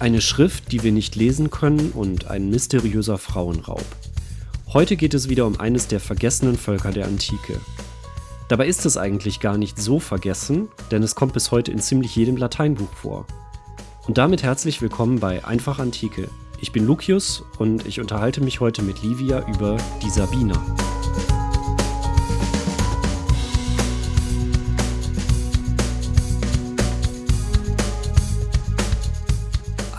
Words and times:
Eine 0.00 0.22
Schrift, 0.22 0.72
die 0.72 0.82
wir 0.82 0.92
nicht 0.92 1.14
lesen 1.14 1.50
können 1.50 1.90
und 1.90 2.28
ein 2.30 2.48
mysteriöser 2.48 3.18
Frauenraub. 3.18 3.84
Heute 4.72 4.96
geht 4.96 5.12
es 5.12 5.28
wieder 5.28 5.46
um 5.46 5.60
eines 5.60 5.88
der 5.88 6.00
vergessenen 6.00 6.56
Völker 6.56 6.90
der 6.90 7.04
Antike. 7.04 7.60
Dabei 8.48 8.66
ist 8.66 8.86
es 8.86 8.96
eigentlich 8.96 9.40
gar 9.40 9.58
nicht 9.58 9.78
so 9.78 10.00
vergessen, 10.00 10.68
denn 10.90 11.02
es 11.02 11.14
kommt 11.14 11.34
bis 11.34 11.50
heute 11.50 11.70
in 11.70 11.80
ziemlich 11.80 12.16
jedem 12.16 12.38
Lateinbuch 12.38 12.90
vor. 12.94 13.26
Und 14.06 14.16
damit 14.16 14.42
herzlich 14.42 14.80
willkommen 14.80 15.20
bei 15.20 15.44
Einfach 15.44 15.78
Antike. 15.78 16.30
Ich 16.62 16.72
bin 16.72 16.86
Lucius 16.86 17.44
und 17.58 17.86
ich 17.86 18.00
unterhalte 18.00 18.40
mich 18.40 18.60
heute 18.60 18.80
mit 18.80 19.02
Livia 19.02 19.46
über 19.48 19.76
die 20.02 20.10
Sabiner. 20.10 20.60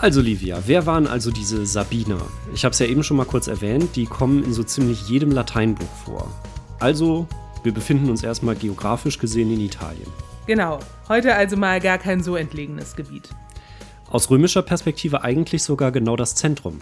Also 0.02 0.20
Livia, 0.20 0.60
wer 0.66 0.84
waren 0.84 1.06
also 1.06 1.30
diese 1.30 1.64
Sabiner? 1.64 2.20
Ich 2.52 2.64
habe 2.64 2.72
es 2.72 2.80
ja 2.80 2.86
eben 2.86 3.04
schon 3.04 3.16
mal 3.16 3.24
kurz 3.24 3.46
erwähnt, 3.46 3.94
die 3.94 4.04
kommen 4.04 4.42
in 4.42 4.52
so 4.52 4.64
ziemlich 4.64 5.08
jedem 5.08 5.30
Lateinbuch 5.30 5.86
vor. 6.04 6.28
Also, 6.80 7.28
wir 7.62 7.72
befinden 7.72 8.10
uns 8.10 8.24
erstmal 8.24 8.56
geografisch 8.56 9.20
gesehen 9.20 9.52
in 9.52 9.60
Italien. 9.60 10.08
Genau, 10.48 10.80
heute 11.08 11.36
also 11.36 11.56
mal 11.56 11.78
gar 11.78 11.98
kein 11.98 12.20
so 12.20 12.34
entlegenes 12.34 12.96
Gebiet. 12.96 13.28
Aus 14.10 14.28
römischer 14.28 14.62
Perspektive 14.62 15.22
eigentlich 15.22 15.62
sogar 15.62 15.92
genau 15.92 16.16
das 16.16 16.34
Zentrum. 16.34 16.80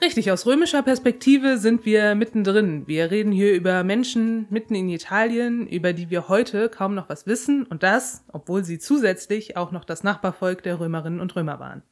Richtig, 0.00 0.32
aus 0.32 0.46
römischer 0.46 0.82
Perspektive 0.82 1.58
sind 1.58 1.84
wir 1.84 2.14
mittendrin. 2.14 2.86
Wir 2.86 3.10
reden 3.10 3.30
hier 3.30 3.52
über 3.52 3.84
Menschen 3.84 4.46
mitten 4.48 4.74
in 4.74 4.88
Italien, 4.88 5.66
über 5.66 5.92
die 5.92 6.08
wir 6.08 6.28
heute 6.28 6.70
kaum 6.70 6.94
noch 6.94 7.10
was 7.10 7.26
wissen 7.26 7.64
und 7.64 7.82
das, 7.82 8.24
obwohl 8.32 8.64
sie 8.64 8.78
zusätzlich 8.78 9.58
auch 9.58 9.70
noch 9.70 9.84
das 9.84 10.02
Nachbarvolk 10.02 10.62
der 10.62 10.80
Römerinnen 10.80 11.20
und 11.20 11.36
Römer 11.36 11.60
waren. 11.60 11.82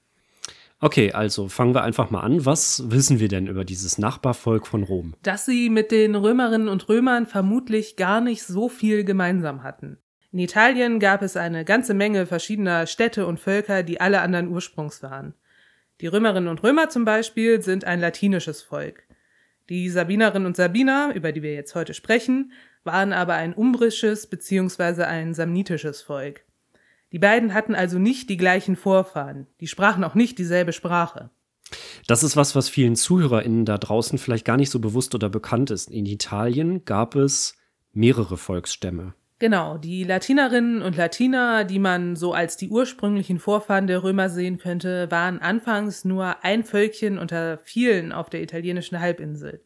Okay, 0.79 1.13
also 1.13 1.49
fangen 1.49 1.75
wir 1.75 1.83
einfach 1.83 2.11
mal 2.11 2.21
an. 2.21 2.45
Was 2.45 2.91
wissen 2.91 3.19
wir 3.19 3.29
denn 3.29 3.47
über 3.47 3.65
dieses 3.65 3.97
Nachbarvolk 3.97 4.67
von 4.67 4.83
Rom? 4.83 5.15
Dass 5.23 5.47
sie 5.47 5.71
mit 5.71 5.91
den 5.91 6.15
Römerinnen 6.15 6.69
und 6.69 6.89
Römern 6.89 7.27
vermutlich 7.27 7.97
gar 7.97 8.21
nicht 8.21 8.43
so 8.43 8.69
viel 8.69 9.05
gemeinsam 9.05 9.63
hatten. 9.63 9.99
In 10.33 10.39
Italien 10.39 11.01
gab 11.01 11.23
es 11.23 11.37
eine 11.37 11.65
ganze 11.65 11.95
Menge 11.95 12.27
verschiedener 12.27 12.87
Städte 12.87 13.27
und 13.27 13.41
Völker, 13.41 13.83
die 13.83 14.03
alle 14.03 14.21
anderen 14.21 14.49
Ursprungs 14.49 15.03
waren. 15.03 15.35
Die 16.03 16.09
Römerinnen 16.09 16.49
und 16.49 16.63
Römer 16.63 16.91
zum 16.91 17.07
Beispiel 17.07 17.63
sind 17.63 17.87
ein 17.87 18.01
latinisches 18.01 18.61
Volk. 18.61 19.05
Die 19.71 19.89
Sabinerinnen 19.89 20.47
und 20.47 20.57
Sabiner, 20.57 21.13
über 21.15 21.33
die 21.33 21.43
wir 21.43 21.55
jetzt 21.55 21.75
heute 21.75 21.95
sprechen, 21.95 22.53
waren 22.85 23.15
aber 23.15 23.35
ein 23.35 23.55
umbrisches 23.55 24.27
bzw. 24.27 25.05
ein 25.05 25.33
samnitisches 25.33 26.03
Volk. 26.03 26.46
Die 27.13 27.19
beiden 27.19 27.55
hatten 27.55 27.75
also 27.75 27.99
nicht 27.99 28.29
die 28.31 28.37
gleichen 28.37 28.77
Vorfahren. 28.77 29.47
Die 29.61 29.69
sprachen 29.69 30.05
auch 30.05 30.15
nicht 30.15 30.39
dieselbe 30.39 30.73
Sprache. 30.73 31.31
Das 32.07 32.23
ist 32.23 32.37
was, 32.37 32.55
was 32.55 32.69
vielen 32.69 32.97
ZuhörerInnen 32.97 33.65
da 33.65 33.79
draußen 33.79 34.19
vielleicht 34.19 34.45
gar 34.45 34.57
nicht 34.57 34.71
so 34.71 34.79
bewusst 34.79 35.15
oder 35.15 35.29
bekannt 35.29 35.71
ist. 35.71 35.91
In 35.91 36.07
Italien 36.07 36.85
gab 36.85 37.15
es 37.17 37.57
mehrere 37.93 38.37
Volksstämme. 38.37 39.15
Genau, 39.39 39.77
die 39.77 40.05
Latinerinnen 40.05 40.81
und 40.81 40.97
Latiner, 40.97 41.65
die 41.65 41.79
man 41.79 42.17
so 42.17 42.33
als 42.33 42.57
die 42.57 42.71
ursprünglichen 42.71 43.39
Vorfahren 43.39 43.87
der 43.87 44.03
Römer 44.03 44.31
sehen 44.31 44.57
könnte, 44.57 45.11
waren 45.11 45.41
anfangs 45.41 46.07
nur 46.07 46.43
ein 46.43 46.65
Völkchen 46.65 47.19
unter 47.19 47.59
vielen 47.59 48.13
auf 48.13 48.31
der 48.31 48.43
italienischen 48.43 48.99
Halbinsel. 48.99 49.63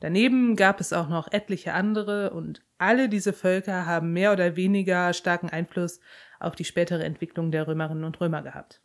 Daneben 0.00 0.54
gab 0.54 0.80
es 0.80 0.92
auch 0.92 1.08
noch 1.08 1.32
etliche 1.32 1.74
andere 1.74 2.30
und 2.30 2.62
alle 2.78 3.08
diese 3.08 3.32
Völker 3.32 3.84
haben 3.84 4.12
mehr 4.12 4.32
oder 4.32 4.54
weniger 4.54 5.12
starken 5.12 5.48
Einfluss 5.48 6.00
auf 6.38 6.54
die 6.54 6.64
spätere 6.64 7.02
Entwicklung 7.04 7.50
der 7.50 7.66
Römerinnen 7.66 8.04
und 8.04 8.20
Römer 8.20 8.42
gehabt. 8.42 8.80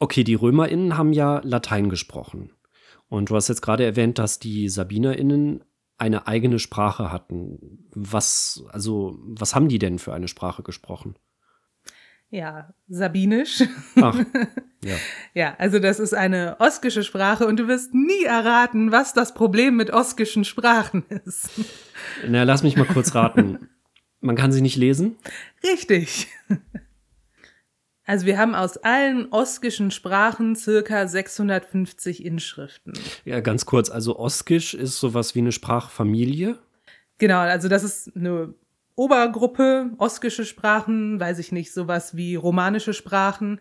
Okay, 0.00 0.24
die 0.24 0.34
RömerInnen 0.34 0.96
haben 0.96 1.12
ja 1.12 1.40
Latein 1.44 1.88
gesprochen. 1.88 2.52
Und 3.08 3.30
du 3.30 3.36
hast 3.36 3.48
jetzt 3.48 3.62
gerade 3.62 3.84
erwähnt, 3.84 4.18
dass 4.18 4.38
die 4.38 4.68
SabinerInnen 4.68 5.64
eine 5.96 6.26
eigene 6.26 6.58
Sprache 6.58 7.10
hatten. 7.10 7.88
Was, 7.90 8.62
also, 8.70 9.18
was 9.20 9.54
haben 9.54 9.68
die 9.68 9.78
denn 9.78 9.98
für 9.98 10.14
eine 10.14 10.28
Sprache 10.28 10.62
gesprochen? 10.62 11.16
Ja, 12.30 12.74
Sabinisch. 12.88 13.62
Ach, 13.96 14.18
ja. 14.84 14.96
ja, 15.34 15.54
also 15.58 15.78
das 15.78 15.98
ist 15.98 16.14
eine 16.14 16.56
oskische 16.60 17.02
Sprache 17.02 17.46
und 17.46 17.58
du 17.58 17.68
wirst 17.68 17.94
nie 17.94 18.24
erraten, 18.24 18.92
was 18.92 19.14
das 19.14 19.32
Problem 19.32 19.76
mit 19.76 19.90
oskischen 19.90 20.44
Sprachen 20.44 21.04
ist. 21.24 21.50
Na, 22.28 22.42
lass 22.42 22.62
mich 22.62 22.76
mal 22.76 22.86
kurz 22.86 23.14
raten. 23.14 23.68
Man 24.20 24.36
kann 24.36 24.52
sie 24.52 24.60
nicht 24.60 24.76
lesen? 24.76 25.16
Richtig. 25.64 26.28
Also 28.04 28.24
wir 28.24 28.38
haben 28.38 28.54
aus 28.54 28.78
allen 28.78 29.30
oskischen 29.32 29.90
Sprachen 29.90 30.56
circa 30.56 31.06
650 31.06 32.24
Inschriften. 32.24 32.94
Ja, 33.24 33.40
ganz 33.40 33.66
kurz. 33.66 33.90
Also 33.90 34.18
oskisch 34.18 34.74
ist 34.74 34.98
sowas 34.98 35.34
wie 35.34 35.40
eine 35.40 35.52
Sprachfamilie? 35.52 36.58
Genau, 37.18 37.40
also 37.40 37.68
das 37.68 37.84
ist 37.84 38.16
eine 38.16 38.54
Obergruppe 38.98 39.92
oskische 39.98 40.44
Sprachen, 40.44 41.20
weiß 41.20 41.38
ich 41.38 41.52
nicht, 41.52 41.72
sowas 41.72 42.16
wie 42.16 42.34
romanische 42.34 42.92
Sprachen. 42.92 43.60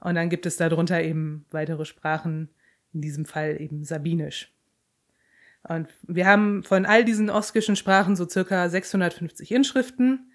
Und 0.00 0.16
dann 0.16 0.28
gibt 0.28 0.44
es 0.44 0.56
darunter 0.56 1.00
eben 1.00 1.46
weitere 1.52 1.84
Sprachen, 1.84 2.48
in 2.92 3.00
diesem 3.00 3.24
Fall 3.24 3.60
eben 3.60 3.84
Sabinisch. 3.84 4.52
Und 5.62 5.86
wir 6.02 6.26
haben 6.26 6.64
von 6.64 6.84
all 6.84 7.04
diesen 7.04 7.30
oskischen 7.30 7.76
Sprachen 7.76 8.16
so 8.16 8.28
circa 8.28 8.68
650 8.68 9.52
Inschriften. 9.52 10.32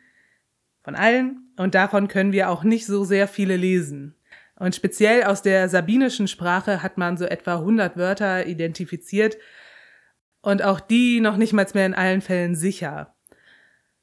Von 0.81 0.95
allen. 0.95 1.51
Und 1.57 1.75
davon 1.75 2.07
können 2.07 2.31
wir 2.31 2.49
auch 2.49 2.63
nicht 2.63 2.85
so 2.85 3.03
sehr 3.03 3.27
viele 3.27 3.57
lesen. 3.57 4.15
Und 4.55 4.73
speziell 4.75 5.25
aus 5.25 5.41
der 5.41 5.67
sabinischen 5.67 6.29
Sprache 6.29 6.81
hat 6.81 6.97
man 6.97 7.17
so 7.17 7.25
etwa 7.25 7.55
100 7.55 7.97
Wörter 7.97 8.45
identifiziert. 8.45 9.37
Und 10.39 10.63
auch 10.63 10.79
die 10.79 11.19
noch 11.19 11.35
nicht 11.35 11.51
mal 11.51 11.67
mehr 11.73 11.85
in 11.85 11.93
allen 11.93 12.21
Fällen 12.21 12.55
sicher. 12.55 13.13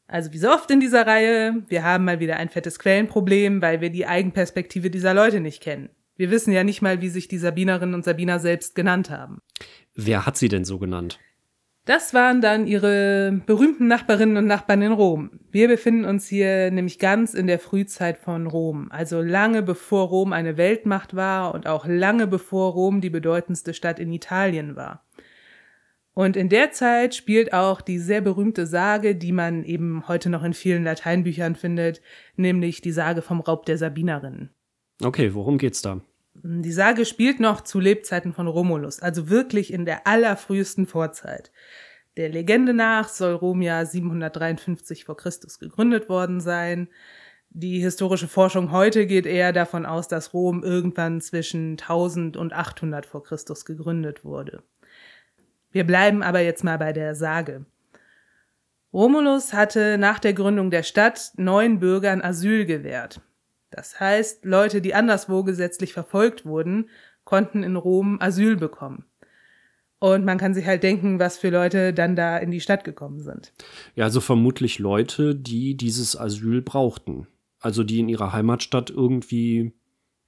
Also 0.06 0.32
wie 0.32 0.38
so 0.38 0.50
oft 0.50 0.70
in 0.70 0.80
dieser 0.80 1.06
Reihe, 1.06 1.62
wir 1.68 1.82
haben 1.82 2.04
mal 2.04 2.20
wieder 2.20 2.36
ein 2.36 2.48
fettes 2.48 2.78
Quellenproblem, 2.78 3.62
weil 3.62 3.80
wir 3.80 3.90
die 3.90 4.06
Eigenperspektive 4.06 4.90
dieser 4.90 5.14
Leute 5.14 5.40
nicht 5.40 5.62
kennen. 5.62 5.88
Wir 6.16 6.30
wissen 6.30 6.52
ja 6.52 6.62
nicht 6.62 6.82
mal, 6.82 7.00
wie 7.00 7.08
sich 7.08 7.26
die 7.26 7.38
Sabinerinnen 7.38 7.94
und 7.94 8.04
Sabiner 8.04 8.38
selbst 8.38 8.74
genannt 8.74 9.10
haben. 9.10 9.40
Wer 9.94 10.26
hat 10.26 10.36
sie 10.36 10.48
denn 10.48 10.64
so 10.64 10.78
genannt? 10.78 11.18
Das 11.86 12.14
waren 12.14 12.40
dann 12.40 12.66
ihre 12.66 13.42
berühmten 13.44 13.88
Nachbarinnen 13.88 14.38
und 14.38 14.46
Nachbarn 14.46 14.80
in 14.80 14.92
Rom. 14.92 15.32
Wir 15.50 15.68
befinden 15.68 16.06
uns 16.06 16.26
hier 16.26 16.70
nämlich 16.70 16.98
ganz 16.98 17.34
in 17.34 17.46
der 17.46 17.58
Frühzeit 17.58 18.16
von 18.16 18.46
Rom, 18.46 18.90
also 18.90 19.20
lange 19.20 19.62
bevor 19.62 20.08
Rom 20.08 20.32
eine 20.32 20.56
Weltmacht 20.56 21.14
war 21.14 21.52
und 21.54 21.66
auch 21.66 21.86
lange 21.86 22.26
bevor 22.26 22.72
Rom 22.72 23.02
die 23.02 23.10
bedeutendste 23.10 23.74
Stadt 23.74 23.98
in 23.98 24.12
Italien 24.12 24.76
war. 24.76 25.04
Und 26.14 26.36
in 26.36 26.48
der 26.48 26.70
Zeit 26.70 27.14
spielt 27.14 27.52
auch 27.52 27.80
die 27.80 27.98
sehr 27.98 28.20
berühmte 28.20 28.66
Sage, 28.66 29.16
die 29.16 29.32
man 29.32 29.64
eben 29.64 30.06
heute 30.06 30.30
noch 30.30 30.44
in 30.44 30.54
vielen 30.54 30.84
Lateinbüchern 30.84 31.56
findet, 31.56 32.00
nämlich 32.36 32.80
die 32.80 32.92
Sage 32.92 33.20
vom 33.20 33.40
Raub 33.40 33.66
der 33.66 33.78
Sabinerinnen. 33.78 34.50
Okay, 35.02 35.34
worum 35.34 35.58
geht's 35.58 35.82
da? 35.82 36.00
Die 36.34 36.72
Sage 36.72 37.04
spielt 37.04 37.40
noch 37.40 37.60
zu 37.62 37.80
Lebzeiten 37.80 38.32
von 38.32 38.46
Romulus, 38.46 39.00
also 39.00 39.28
wirklich 39.28 39.72
in 39.72 39.84
der 39.84 40.06
allerfrühesten 40.06 40.86
Vorzeit. 40.86 41.50
Der 42.16 42.28
Legende 42.28 42.74
nach 42.74 43.08
soll 43.08 43.34
Rom 43.34 43.60
ja 43.60 43.84
753 43.84 45.04
vor 45.04 45.16
Christus 45.16 45.58
gegründet 45.58 46.08
worden 46.08 46.40
sein. 46.40 46.88
Die 47.50 47.80
historische 47.80 48.28
Forschung 48.28 48.72
heute 48.72 49.06
geht 49.06 49.26
eher 49.26 49.52
davon 49.52 49.86
aus, 49.86 50.06
dass 50.08 50.32
Rom 50.32 50.62
irgendwann 50.62 51.20
zwischen 51.20 51.72
1000 51.72 52.36
und 52.36 52.52
800 52.52 53.06
vor 53.06 53.22
Christus 53.24 53.64
gegründet 53.64 54.24
wurde. 54.24 54.62
Wir 55.74 55.84
bleiben 55.84 56.22
aber 56.22 56.38
jetzt 56.38 56.62
mal 56.62 56.78
bei 56.78 56.92
der 56.92 57.16
Sage. 57.16 57.66
Romulus 58.92 59.52
hatte 59.52 59.98
nach 59.98 60.20
der 60.20 60.32
Gründung 60.32 60.70
der 60.70 60.84
Stadt 60.84 61.32
neun 61.36 61.80
Bürgern 61.80 62.22
Asyl 62.22 62.64
gewährt. 62.64 63.20
Das 63.70 63.98
heißt, 63.98 64.44
Leute, 64.44 64.80
die 64.80 64.94
anderswo 64.94 65.42
gesetzlich 65.42 65.92
verfolgt 65.92 66.46
wurden, 66.46 66.90
konnten 67.24 67.64
in 67.64 67.74
Rom 67.74 68.18
Asyl 68.20 68.54
bekommen. 68.54 69.04
Und 69.98 70.24
man 70.24 70.38
kann 70.38 70.54
sich 70.54 70.64
halt 70.64 70.84
denken, 70.84 71.18
was 71.18 71.38
für 71.38 71.50
Leute 71.50 71.92
dann 71.92 72.14
da 72.14 72.38
in 72.38 72.52
die 72.52 72.60
Stadt 72.60 72.84
gekommen 72.84 73.18
sind. 73.18 73.52
Ja, 73.96 74.04
also 74.04 74.20
vermutlich 74.20 74.78
Leute, 74.78 75.34
die 75.34 75.76
dieses 75.76 76.16
Asyl 76.16 76.62
brauchten. 76.62 77.26
Also 77.58 77.82
die 77.82 77.98
in 77.98 78.08
ihrer 78.08 78.32
Heimatstadt 78.32 78.90
irgendwie 78.90 79.72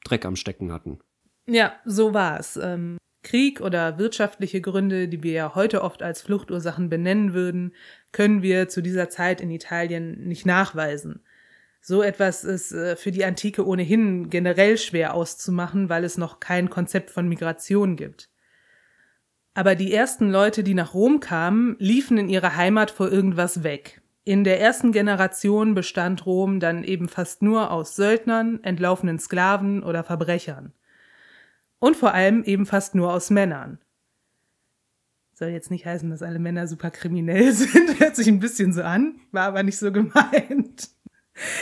Dreck 0.02 0.24
am 0.24 0.34
Stecken 0.34 0.72
hatten. 0.72 0.98
Ja, 1.46 1.72
so 1.84 2.14
war 2.14 2.40
es. 2.40 2.56
Ähm, 2.56 2.98
Krieg 3.26 3.60
oder 3.60 3.98
wirtschaftliche 3.98 4.60
Gründe, 4.60 5.08
die 5.08 5.22
wir 5.22 5.32
ja 5.32 5.54
heute 5.56 5.82
oft 5.82 6.02
als 6.02 6.22
Fluchtursachen 6.22 6.88
benennen 6.88 7.34
würden, 7.34 7.74
können 8.12 8.40
wir 8.40 8.68
zu 8.68 8.80
dieser 8.80 9.10
Zeit 9.10 9.40
in 9.40 9.50
Italien 9.50 10.28
nicht 10.28 10.46
nachweisen. 10.46 11.20
So 11.80 12.02
etwas 12.02 12.44
ist 12.44 12.72
äh, 12.72 12.94
für 12.96 13.10
die 13.10 13.24
Antike 13.24 13.66
ohnehin 13.66 14.30
generell 14.30 14.78
schwer 14.78 15.14
auszumachen, 15.14 15.88
weil 15.88 16.04
es 16.04 16.16
noch 16.16 16.40
kein 16.40 16.70
Konzept 16.70 17.10
von 17.10 17.28
Migration 17.28 17.96
gibt. 17.96 18.30
Aber 19.54 19.74
die 19.74 19.92
ersten 19.92 20.30
Leute, 20.30 20.62
die 20.62 20.74
nach 20.74 20.94
Rom 20.94 21.18
kamen, 21.18 21.76
liefen 21.78 22.18
in 22.18 22.28
ihre 22.28 22.56
Heimat 22.56 22.92
vor 22.92 23.10
irgendwas 23.10 23.64
weg. 23.64 24.02
In 24.22 24.44
der 24.44 24.60
ersten 24.60 24.92
Generation 24.92 25.74
bestand 25.74 26.26
Rom 26.26 26.60
dann 26.60 26.84
eben 26.84 27.08
fast 27.08 27.42
nur 27.42 27.72
aus 27.72 27.96
Söldnern, 27.96 28.62
entlaufenen 28.62 29.18
Sklaven 29.18 29.82
oder 29.82 30.04
Verbrechern. 30.04 30.72
Und 31.78 31.96
vor 31.96 32.14
allem 32.14 32.42
eben 32.44 32.66
fast 32.66 32.94
nur 32.94 33.12
aus 33.12 33.30
Männern. 33.30 33.78
Soll 35.34 35.48
jetzt 35.48 35.70
nicht 35.70 35.84
heißen, 35.84 36.08
dass 36.08 36.22
alle 36.22 36.38
Männer 36.38 36.66
super 36.66 36.90
kriminell 36.90 37.52
sind. 37.52 38.00
Hört 38.00 38.16
sich 38.16 38.28
ein 38.28 38.40
bisschen 38.40 38.72
so 38.72 38.82
an, 38.82 39.20
war 39.32 39.44
aber 39.44 39.62
nicht 39.62 39.78
so 39.78 39.92
gemeint. 39.92 40.88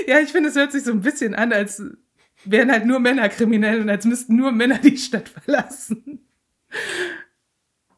Ja, 0.07 0.21
ich 0.21 0.31
finde, 0.31 0.51
es 0.51 0.57
hört 0.57 0.71
sich 0.71 0.85
so 0.85 0.93
ein 0.93 1.01
bisschen 1.01 1.35
an, 1.35 1.53
als 1.53 1.83
wären 2.45 2.71
halt 2.71 2.87
nur 2.87 3.01
Männer 3.01 3.29
kriminell 3.29 3.81
und 3.81 3.91
als 3.91 4.05
müssten 4.05 4.37
nur 4.37 4.53
Männer 4.53 4.79
die 4.79 4.97
Stadt 4.97 5.29
verlassen. 5.29 6.21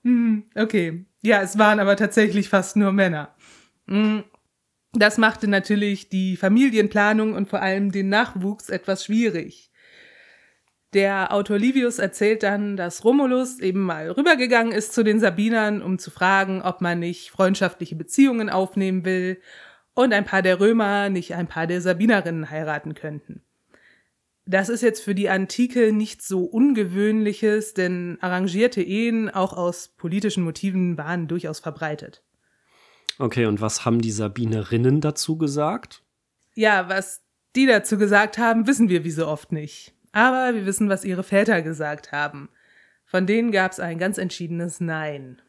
Hm, 0.03 0.45
okay. 0.55 1.05
Ja, 1.23 1.43
es 1.43 1.59
waren 1.59 1.81
aber 1.81 1.97
tatsächlich 1.97 2.49
fast 2.49 2.77
nur 2.77 2.93
Männer. 2.93 3.35
Hm, 3.89 4.25
das 4.93 5.19
machte 5.19 5.49
natürlich 5.49 6.09
die 6.09 6.37
Familienplanung 6.37 7.35
und 7.35 7.49
vor 7.49 7.61
allem 7.61 7.93
den 7.93 8.09
Nachwuchs 8.09 8.71
etwas 8.71 9.05
schwierig. 9.05 9.71
Der 10.93 11.33
Autor 11.33 11.59
Livius 11.59 11.99
erzählt 11.99 12.43
dann, 12.43 12.77
dass 12.77 13.05
Romulus 13.05 13.59
eben 13.61 13.83
mal 13.83 14.11
rübergegangen 14.11 14.73
ist 14.73 14.95
zu 14.95 15.03
den 15.03 15.21
Sabinern, 15.21 15.83
um 15.83 15.99
zu 15.99 16.11
fragen, 16.11 16.63
ob 16.63 16.81
man 16.81 17.01
nicht 17.01 17.31
freundschaftliche 17.31 17.97
Beziehungen 17.97 18.49
aufnehmen 18.49 19.05
will 19.05 19.41
und 19.95 20.13
ein 20.13 20.25
paar 20.25 20.43
der 20.43 20.61
Römer 20.61 21.09
nicht 21.09 21.35
ein 21.35 21.49
paar 21.49 21.67
der 21.67 21.81
Sabinerinnen 21.81 22.51
heiraten 22.51 22.95
könnten. 22.95 23.43
Das 24.49 24.69
ist 24.69 24.83
jetzt 24.83 25.03
für 25.03 25.17
die 25.17 25.29
Antike 25.29 25.93
nichts 25.93 26.29
so 26.29 26.45
Ungewöhnliches, 26.45 27.75
denn 27.75 28.17
arrangierte 28.21 28.81
Ehen 28.81 29.29
auch 29.29 29.53
aus 29.53 29.89
politischen 29.89 30.45
Motiven 30.45 30.97
waren 30.97 31.27
durchaus 31.27 31.59
verbreitet. 31.59 32.23
Okay, 33.19 33.47
und 33.47 33.61
was 33.61 33.85
haben 33.85 34.01
die 34.01 34.13
Sabinerinnen 34.13 35.01
dazu 35.01 35.37
gesagt? 35.37 36.05
Ja, 36.55 36.89
was 36.89 37.23
die 37.57 37.67
dazu 37.67 37.99
gesagt 37.99 38.39
haben, 38.39 38.69
wissen 38.69 38.89
wir 38.89 39.03
wie 39.03 39.11
so 39.11 39.27
oft 39.27 39.51
nicht. 39.51 39.96
Aber 40.17 40.55
wir 40.55 40.65
wissen, 40.65 40.89
was 40.89 41.05
ihre 41.05 41.23
Väter 41.23 41.61
gesagt 41.61 42.11
haben. 42.11 42.49
Von 43.05 43.27
denen 43.27 43.53
gab 43.53 43.73
es 43.73 43.81
ein 43.81 43.99
ganz 43.99 44.17
entschiedenes 44.17 44.81
Nein. 44.81 45.43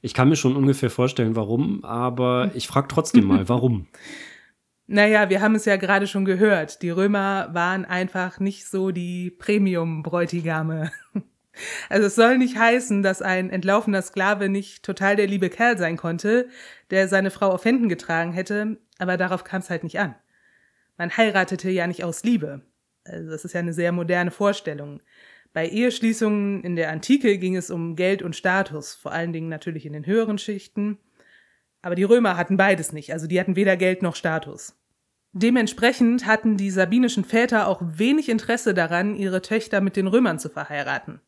Ich 0.00 0.12
kann 0.12 0.28
mir 0.28 0.34
schon 0.34 0.56
ungefähr 0.56 0.90
vorstellen, 0.90 1.36
warum, 1.36 1.84
aber 1.84 2.50
ich 2.54 2.66
frage 2.66 2.88
trotzdem 2.88 3.24
mal, 3.24 3.48
warum? 3.48 3.86
Naja, 4.88 5.30
wir 5.30 5.40
haben 5.40 5.54
es 5.54 5.64
ja 5.64 5.76
gerade 5.76 6.06
schon 6.06 6.24
gehört. 6.24 6.82
Die 6.82 6.90
Römer 6.90 7.48
waren 7.52 7.86
einfach 7.86 8.40
nicht 8.40 8.66
so 8.66 8.90
die 8.90 9.30
Premium-Bräutigame. 9.30 10.90
Also 11.90 12.06
es 12.06 12.14
soll 12.14 12.38
nicht 12.38 12.56
heißen, 12.56 13.02
dass 13.02 13.20
ein 13.20 13.50
entlaufener 13.50 14.00
Sklave 14.00 14.48
nicht 14.48 14.82
total 14.82 15.16
der 15.16 15.26
liebe 15.26 15.50
Kerl 15.50 15.76
sein 15.76 15.98
konnte, 15.98 16.48
der 16.90 17.08
seine 17.08 17.30
Frau 17.30 17.50
auf 17.50 17.66
Händen 17.66 17.90
getragen 17.90 18.32
hätte, 18.32 18.78
aber 18.98 19.18
darauf 19.18 19.44
kam 19.44 19.60
es 19.60 19.68
halt 19.68 19.84
nicht 19.84 20.00
an. 20.00 20.14
Man 20.96 21.14
heiratete 21.14 21.68
ja 21.68 21.86
nicht 21.86 22.04
aus 22.04 22.24
Liebe. 22.24 22.62
Also 23.04 23.30
das 23.30 23.44
ist 23.44 23.52
ja 23.52 23.60
eine 23.60 23.72
sehr 23.72 23.92
moderne 23.92 24.30
Vorstellung. 24.30 25.00
Bei 25.52 25.68
Eheschließungen 25.68 26.62
in 26.64 26.76
der 26.76 26.90
Antike 26.90 27.38
ging 27.38 27.56
es 27.56 27.70
um 27.70 27.94
Geld 27.94 28.22
und 28.22 28.36
Status, 28.36 28.94
vor 28.94 29.12
allen 29.12 29.32
Dingen 29.32 29.48
natürlich 29.48 29.84
in 29.84 29.92
den 29.92 30.06
höheren 30.06 30.38
Schichten. 30.38 30.98
Aber 31.82 31.94
die 31.94 32.04
Römer 32.04 32.36
hatten 32.36 32.56
beides 32.56 32.92
nicht, 32.92 33.12
also 33.12 33.26
die 33.26 33.38
hatten 33.38 33.56
weder 33.56 33.76
Geld 33.76 34.02
noch 34.02 34.16
Status. 34.16 34.78
Dementsprechend 35.32 36.26
hatten 36.26 36.56
die 36.56 36.70
sabinischen 36.70 37.24
Väter 37.24 37.66
auch 37.66 37.82
wenig 37.82 38.28
Interesse 38.28 38.74
daran, 38.74 39.16
ihre 39.16 39.42
Töchter 39.42 39.80
mit 39.80 39.96
den 39.96 40.06
Römern 40.06 40.38
zu 40.38 40.48
verheiraten. 40.48 41.20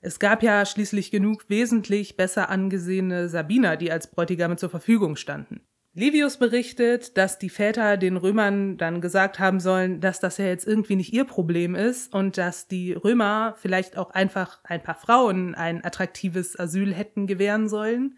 Es 0.00 0.18
gab 0.18 0.42
ja 0.42 0.64
schließlich 0.64 1.10
genug 1.10 1.48
wesentlich 1.48 2.16
besser 2.16 2.48
angesehene 2.50 3.28
Sabiner, 3.28 3.76
die 3.76 3.92
als 3.92 4.08
Bräutigame 4.08 4.56
zur 4.56 4.70
Verfügung 4.70 5.16
standen. 5.16 5.60
Livius 5.94 6.38
berichtet, 6.38 7.18
dass 7.18 7.38
die 7.38 7.50
Väter 7.50 7.98
den 7.98 8.16
Römern 8.16 8.78
dann 8.78 9.02
gesagt 9.02 9.38
haben 9.38 9.60
sollen, 9.60 10.00
dass 10.00 10.20
das 10.20 10.38
ja 10.38 10.46
jetzt 10.46 10.66
irgendwie 10.66 10.96
nicht 10.96 11.12
ihr 11.12 11.24
Problem 11.24 11.74
ist 11.74 12.14
und 12.14 12.38
dass 12.38 12.66
die 12.66 12.94
Römer 12.94 13.54
vielleicht 13.58 13.98
auch 13.98 14.10
einfach 14.10 14.60
ein 14.64 14.82
paar 14.82 14.94
Frauen 14.94 15.54
ein 15.54 15.84
attraktives 15.84 16.58
Asyl 16.58 16.94
hätten 16.94 17.26
gewähren 17.26 17.68
sollen. 17.68 18.16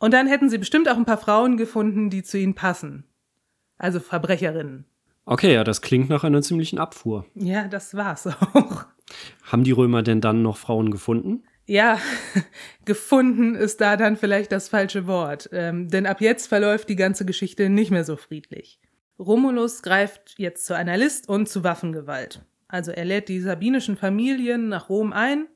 Und 0.00 0.14
dann 0.14 0.26
hätten 0.26 0.50
sie 0.50 0.58
bestimmt 0.58 0.88
auch 0.88 0.96
ein 0.96 1.04
paar 1.04 1.18
Frauen 1.18 1.56
gefunden, 1.56 2.10
die 2.10 2.24
zu 2.24 2.38
ihnen 2.38 2.56
passen. 2.56 3.04
Also 3.78 4.00
Verbrecherinnen. 4.00 4.84
Okay, 5.26 5.54
ja, 5.54 5.62
das 5.62 5.82
klingt 5.82 6.08
nach 6.08 6.24
einer 6.24 6.42
ziemlichen 6.42 6.80
Abfuhr. 6.80 7.24
Ja, 7.34 7.68
das 7.68 7.94
war's 7.94 8.26
auch. 8.54 8.84
Haben 9.44 9.62
die 9.62 9.72
Römer 9.72 10.02
denn 10.02 10.20
dann 10.20 10.42
noch 10.42 10.56
Frauen 10.56 10.90
gefunden? 10.90 11.44
Ja, 11.66 12.00
gefunden 12.84 13.54
ist 13.54 13.80
da 13.80 13.96
dann 13.96 14.16
vielleicht 14.16 14.52
das 14.52 14.68
falsche 14.68 15.06
Wort, 15.06 15.48
ähm, 15.52 15.88
denn 15.88 16.06
ab 16.06 16.20
jetzt 16.20 16.48
verläuft 16.48 16.88
die 16.88 16.96
ganze 16.96 17.24
Geschichte 17.24 17.68
nicht 17.68 17.90
mehr 17.90 18.04
so 18.04 18.16
friedlich. 18.16 18.80
Romulus 19.18 19.82
greift 19.82 20.34
jetzt 20.38 20.66
zu 20.66 20.74
einer 20.74 20.96
List 20.96 21.28
und 21.28 21.48
zu 21.48 21.62
Waffengewalt. 21.62 22.42
Also 22.68 22.90
er 22.90 23.04
lädt 23.04 23.28
die 23.28 23.40
sabinischen 23.40 23.96
Familien 23.96 24.68
nach 24.68 24.88
Rom 24.88 25.12
ein 25.12 25.46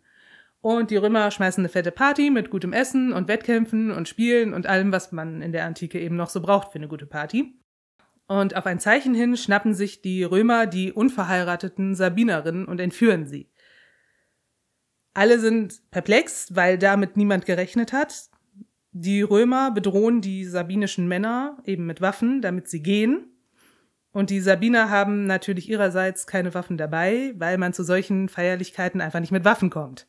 und 0.60 0.90
die 0.90 0.96
Römer 0.96 1.30
schmeißen 1.30 1.62
eine 1.62 1.68
fette 1.68 1.90
Party 1.90 2.30
mit 2.30 2.50
gutem 2.50 2.72
Essen 2.72 3.12
und 3.12 3.28
Wettkämpfen 3.28 3.90
und 3.90 4.08
Spielen 4.08 4.54
und 4.54 4.66
allem, 4.66 4.92
was 4.92 5.12
man 5.12 5.42
in 5.42 5.52
der 5.52 5.64
Antike 5.64 6.00
eben 6.00 6.16
noch 6.16 6.30
so 6.30 6.40
braucht 6.40 6.72
für 6.72 6.78
eine 6.78 6.88
gute 6.88 7.06
Party. 7.06 7.58
Und 8.26 8.56
auf 8.56 8.64
ein 8.66 8.80
Zeichen 8.80 9.14
hin 9.14 9.36
schnappen 9.36 9.74
sich 9.74 10.00
die 10.00 10.24
Römer 10.24 10.66
die 10.66 10.92
unverheirateten 10.92 11.94
Sabinerinnen 11.94 12.64
und 12.64 12.80
entführen 12.80 13.26
sie. 13.26 13.50
Alle 15.14 15.38
sind 15.38 15.80
perplex, 15.90 16.54
weil 16.54 16.76
damit 16.76 17.16
niemand 17.16 17.46
gerechnet 17.46 17.92
hat. 17.92 18.28
Die 18.90 19.22
Römer 19.22 19.70
bedrohen 19.70 20.20
die 20.20 20.44
sabinischen 20.44 21.08
Männer 21.08 21.58
eben 21.64 21.86
mit 21.86 22.00
Waffen, 22.00 22.42
damit 22.42 22.68
sie 22.68 22.82
gehen. 22.82 23.26
Und 24.12 24.30
die 24.30 24.40
Sabiner 24.40 24.90
haben 24.90 25.26
natürlich 25.26 25.68
ihrerseits 25.68 26.26
keine 26.26 26.54
Waffen 26.54 26.76
dabei, 26.76 27.32
weil 27.36 27.58
man 27.58 27.72
zu 27.72 27.82
solchen 27.82 28.28
Feierlichkeiten 28.28 29.00
einfach 29.00 29.18
nicht 29.18 29.32
mit 29.32 29.44
Waffen 29.44 29.70
kommt. 29.70 30.06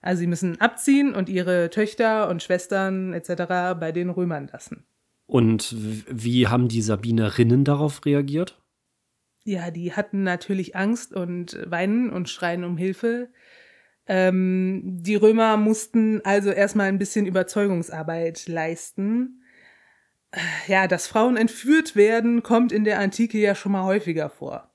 Also 0.00 0.20
sie 0.20 0.28
müssen 0.28 0.60
abziehen 0.60 1.14
und 1.14 1.28
ihre 1.28 1.70
Töchter 1.70 2.28
und 2.28 2.42
Schwestern 2.42 3.12
etc. 3.12 3.78
bei 3.80 3.90
den 3.90 4.10
Römern 4.10 4.48
lassen. 4.52 4.84
Und 5.26 5.74
wie 5.76 6.46
haben 6.46 6.68
die 6.68 6.82
Sabinerinnen 6.82 7.64
darauf 7.64 8.04
reagiert? 8.04 8.60
Ja, 9.44 9.72
die 9.72 9.92
hatten 9.92 10.22
natürlich 10.22 10.76
Angst 10.76 11.12
und 11.12 11.58
weinen 11.66 12.10
und 12.10 12.28
schreien 12.28 12.62
um 12.62 12.76
Hilfe. 12.76 13.28
Ähm, 14.08 14.82
die 14.84 15.16
Römer 15.16 15.56
mussten 15.56 16.20
also 16.24 16.50
erstmal 16.50 16.88
ein 16.88 16.98
bisschen 16.98 17.26
Überzeugungsarbeit 17.26 18.46
leisten. 18.46 19.42
Ja, 20.66 20.86
dass 20.86 21.06
Frauen 21.06 21.36
entführt 21.36 21.96
werden, 21.96 22.42
kommt 22.42 22.72
in 22.72 22.84
der 22.84 22.98
Antike 22.98 23.38
ja 23.38 23.54
schon 23.54 23.72
mal 23.72 23.84
häufiger 23.84 24.28
vor. 24.28 24.70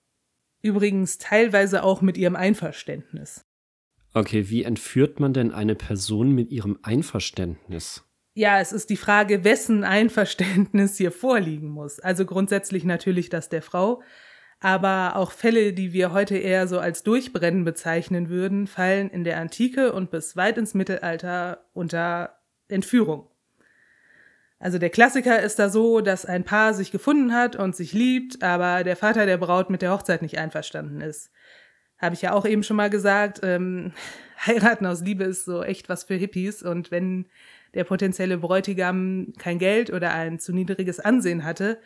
Übrigens 0.61 1.17
teilweise 1.17 1.83
auch 1.83 2.01
mit 2.01 2.17
ihrem 2.17 2.35
Einverständnis. 2.35 3.45
Okay, 4.13 4.49
wie 4.49 4.63
entführt 4.63 5.19
man 5.19 5.33
denn 5.33 5.51
eine 5.51 5.75
Person 5.75 6.31
mit 6.33 6.51
ihrem 6.51 6.79
Einverständnis? 6.81 8.03
Ja, 8.33 8.59
es 8.59 8.71
ist 8.71 8.89
die 8.89 8.97
Frage, 8.97 9.43
wessen 9.43 9.83
Einverständnis 9.83 10.97
hier 10.97 11.11
vorliegen 11.11 11.69
muss. 11.69 11.99
Also 11.99 12.25
grundsätzlich 12.25 12.83
natürlich 12.83 13.29
das 13.29 13.49
der 13.49 13.61
Frau, 13.61 14.01
aber 14.61 15.17
auch 15.17 15.31
Fälle, 15.31 15.73
die 15.73 15.91
wir 15.91 16.13
heute 16.13 16.37
eher 16.37 16.67
so 16.67 16.79
als 16.79 17.03
Durchbrennen 17.03 17.65
bezeichnen 17.65 18.29
würden, 18.29 18.67
fallen 18.67 19.09
in 19.09 19.25
der 19.25 19.37
Antike 19.37 19.91
und 19.91 20.11
bis 20.11 20.37
weit 20.37 20.57
ins 20.57 20.73
Mittelalter 20.73 21.65
unter 21.73 22.39
Entführung. 22.69 23.27
Also 24.59 24.77
der 24.77 24.91
Klassiker 24.91 25.41
ist 25.41 25.59
da 25.59 25.69
so, 25.69 26.01
dass 26.01 26.25
ein 26.25 26.43
Paar 26.45 26.73
sich 26.73 26.91
gefunden 26.91 27.33
hat 27.33 27.55
und 27.57 27.75
sich 27.75 27.91
liebt, 27.91 28.43
aber 28.43 28.83
der 28.83 28.95
Vater 28.95 29.25
der 29.25 29.37
Braut 29.37 29.69
mit 29.69 29.81
der 29.81 29.91
Hochzeit 29.91 30.21
nicht 30.21 30.37
einverstanden 30.37 31.01
ist 31.01 31.31
habe 32.01 32.15
ich 32.15 32.23
ja 32.23 32.33
auch 32.33 32.45
eben 32.45 32.63
schon 32.63 32.77
mal 32.77 32.89
gesagt, 32.89 33.41
ähm, 33.43 33.93
heiraten 34.45 34.85
aus 34.85 35.01
Liebe 35.01 35.23
ist 35.23 35.45
so 35.45 35.63
echt 35.63 35.87
was 35.87 36.03
für 36.03 36.15
Hippies. 36.15 36.63
Und 36.63 36.89
wenn 36.91 37.27
der 37.75 37.83
potenzielle 37.83 38.39
Bräutigam 38.39 39.33
kein 39.37 39.59
Geld 39.59 39.93
oder 39.93 40.13
ein 40.13 40.39
zu 40.39 40.51
niedriges 40.51 40.99
Ansehen 40.99 41.45
hatte, 41.45 41.79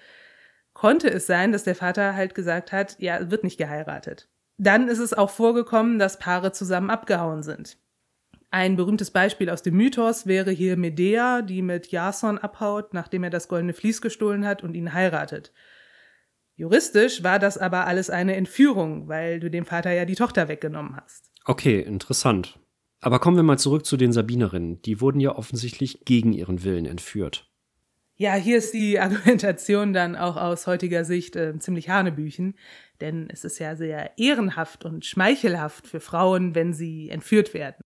konnte 0.75 1.10
es 1.10 1.25
sein, 1.25 1.51
dass 1.51 1.63
der 1.63 1.74
Vater 1.74 2.15
halt 2.15 2.36
gesagt 2.36 2.72
hat, 2.72 2.98
ja, 3.00 3.32
wird 3.32 3.44
nicht 3.44 3.58
geheiratet. 3.58 4.29
Dann 4.58 4.88
ist 4.88 5.00
es 5.00 5.13
auch 5.13 5.32
vorgekommen, 5.32 5.98
dass 5.98 6.20
Paare 6.20 6.51
zusammen 6.51 6.91
abgehauen 6.91 7.41
sind. 7.41 7.79
Ein 8.51 8.75
berühmtes 8.75 9.10
Beispiel 9.10 9.50
aus 9.50 9.63
dem 9.63 9.75
Mythos 9.75 10.27
wäre 10.27 10.51
hier 10.51 10.77
Medea, 10.77 11.41
die 11.41 11.62
mit 11.62 11.91
Jason 11.91 12.38
abhaut, 12.38 12.94
nachdem 12.94 13.24
er 13.24 13.29
das 13.29 13.48
goldene 13.48 13.74
Vlies 13.74 14.01
gestohlen 14.01 14.46
hat 14.46 14.63
und 14.63 14.75
ihn 14.75 14.94
heiratet. 14.94 15.51
Juristisch 16.55 17.24
war 17.24 17.39
das 17.39 17.58
aber 17.58 17.86
alles 17.86 18.10
eine 18.10 18.36
Entführung, 18.36 19.10
weil 19.10 19.39
du 19.39 19.50
dem 19.50 19.65
Vater 19.65 19.91
ja 19.91 20.05
die 20.05 20.15
Tochter 20.15 20.48
weggenommen 20.48 20.96
hast. 20.96 21.32
Okay, 21.44 21.82
interessant. 21.82 22.60
Aber 23.01 23.20
kommen 23.20 23.36
wir 23.36 23.44
mal 23.44 23.60
zurück 23.60 23.86
zu 23.86 23.98
den 23.98 24.13
Sabinerinnen. 24.13 24.82
Die 24.84 25.01
wurden 25.01 25.20
ja 25.20 25.36
offensichtlich 25.36 26.05
gegen 26.05 26.32
ihren 26.32 26.63
Willen 26.63 26.86
entführt. 26.86 27.51
Ja, 28.17 28.36
hier 28.36 28.57
ist 28.57 28.74
die 28.74 29.00
Argumentation 29.00 29.93
dann 29.93 30.15
auch 30.15 30.38
aus 30.38 30.67
heutiger 30.67 31.05
Sicht 31.05 31.36
äh, 31.36 31.57
ziemlich 31.60 31.89
hanebüchen, 31.89 32.55
denn 33.01 33.29
es 33.29 33.43
ist 33.43 33.60
ja 33.60 33.75
sehr 33.75 34.17
ehrenhaft 34.17 34.86
und 34.86 35.05
schmeichelhaft 35.05 35.88
für 35.88 36.00
Frauen, 36.00 36.55
wenn 36.55 36.74
sie 36.74 37.10
entführt 37.10 37.53
werden. 37.53 37.81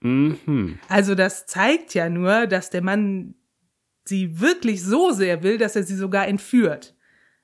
Mhm. 0.00 0.78
Also 0.88 1.14
das 1.14 1.46
zeigt 1.46 1.94
ja 1.94 2.08
nur, 2.08 2.46
dass 2.46 2.70
der 2.70 2.82
Mann 2.82 3.34
sie 4.04 4.40
wirklich 4.40 4.82
so 4.82 5.10
sehr 5.12 5.42
will, 5.42 5.58
dass 5.58 5.76
er 5.76 5.84
sie 5.84 5.96
sogar 5.96 6.26
entführt. 6.26 6.96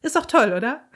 Ist 0.02 0.16
doch 0.16 0.26
toll, 0.26 0.52
oder? 0.52 0.88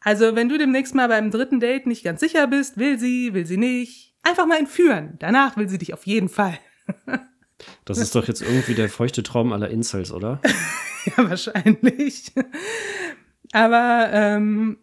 Also, 0.00 0.36
wenn 0.36 0.50
du 0.50 0.58
demnächst 0.58 0.94
mal 0.94 1.08
beim 1.08 1.30
dritten 1.30 1.60
Date 1.60 1.86
nicht 1.86 2.04
ganz 2.04 2.20
sicher 2.20 2.46
bist, 2.46 2.76
will 2.76 2.98
sie, 2.98 3.32
will 3.32 3.46
sie 3.46 3.56
nicht, 3.56 4.14
einfach 4.22 4.46
mal 4.46 4.58
entführen. 4.58 5.16
Danach 5.18 5.56
will 5.56 5.68
sie 5.68 5.78
dich 5.78 5.94
auf 5.94 6.04
jeden 6.06 6.28
Fall. 6.28 6.58
Das 7.84 7.98
ist 7.98 8.14
doch 8.14 8.26
jetzt 8.26 8.42
irgendwie 8.42 8.74
der 8.74 8.88
feuchte 8.88 9.22
Traum 9.22 9.52
aller 9.52 9.70
Incels, 9.70 10.12
oder? 10.12 10.40
ja, 11.04 11.28
wahrscheinlich. 11.28 12.32
Aber 13.52 14.08
ähm, 14.12 14.78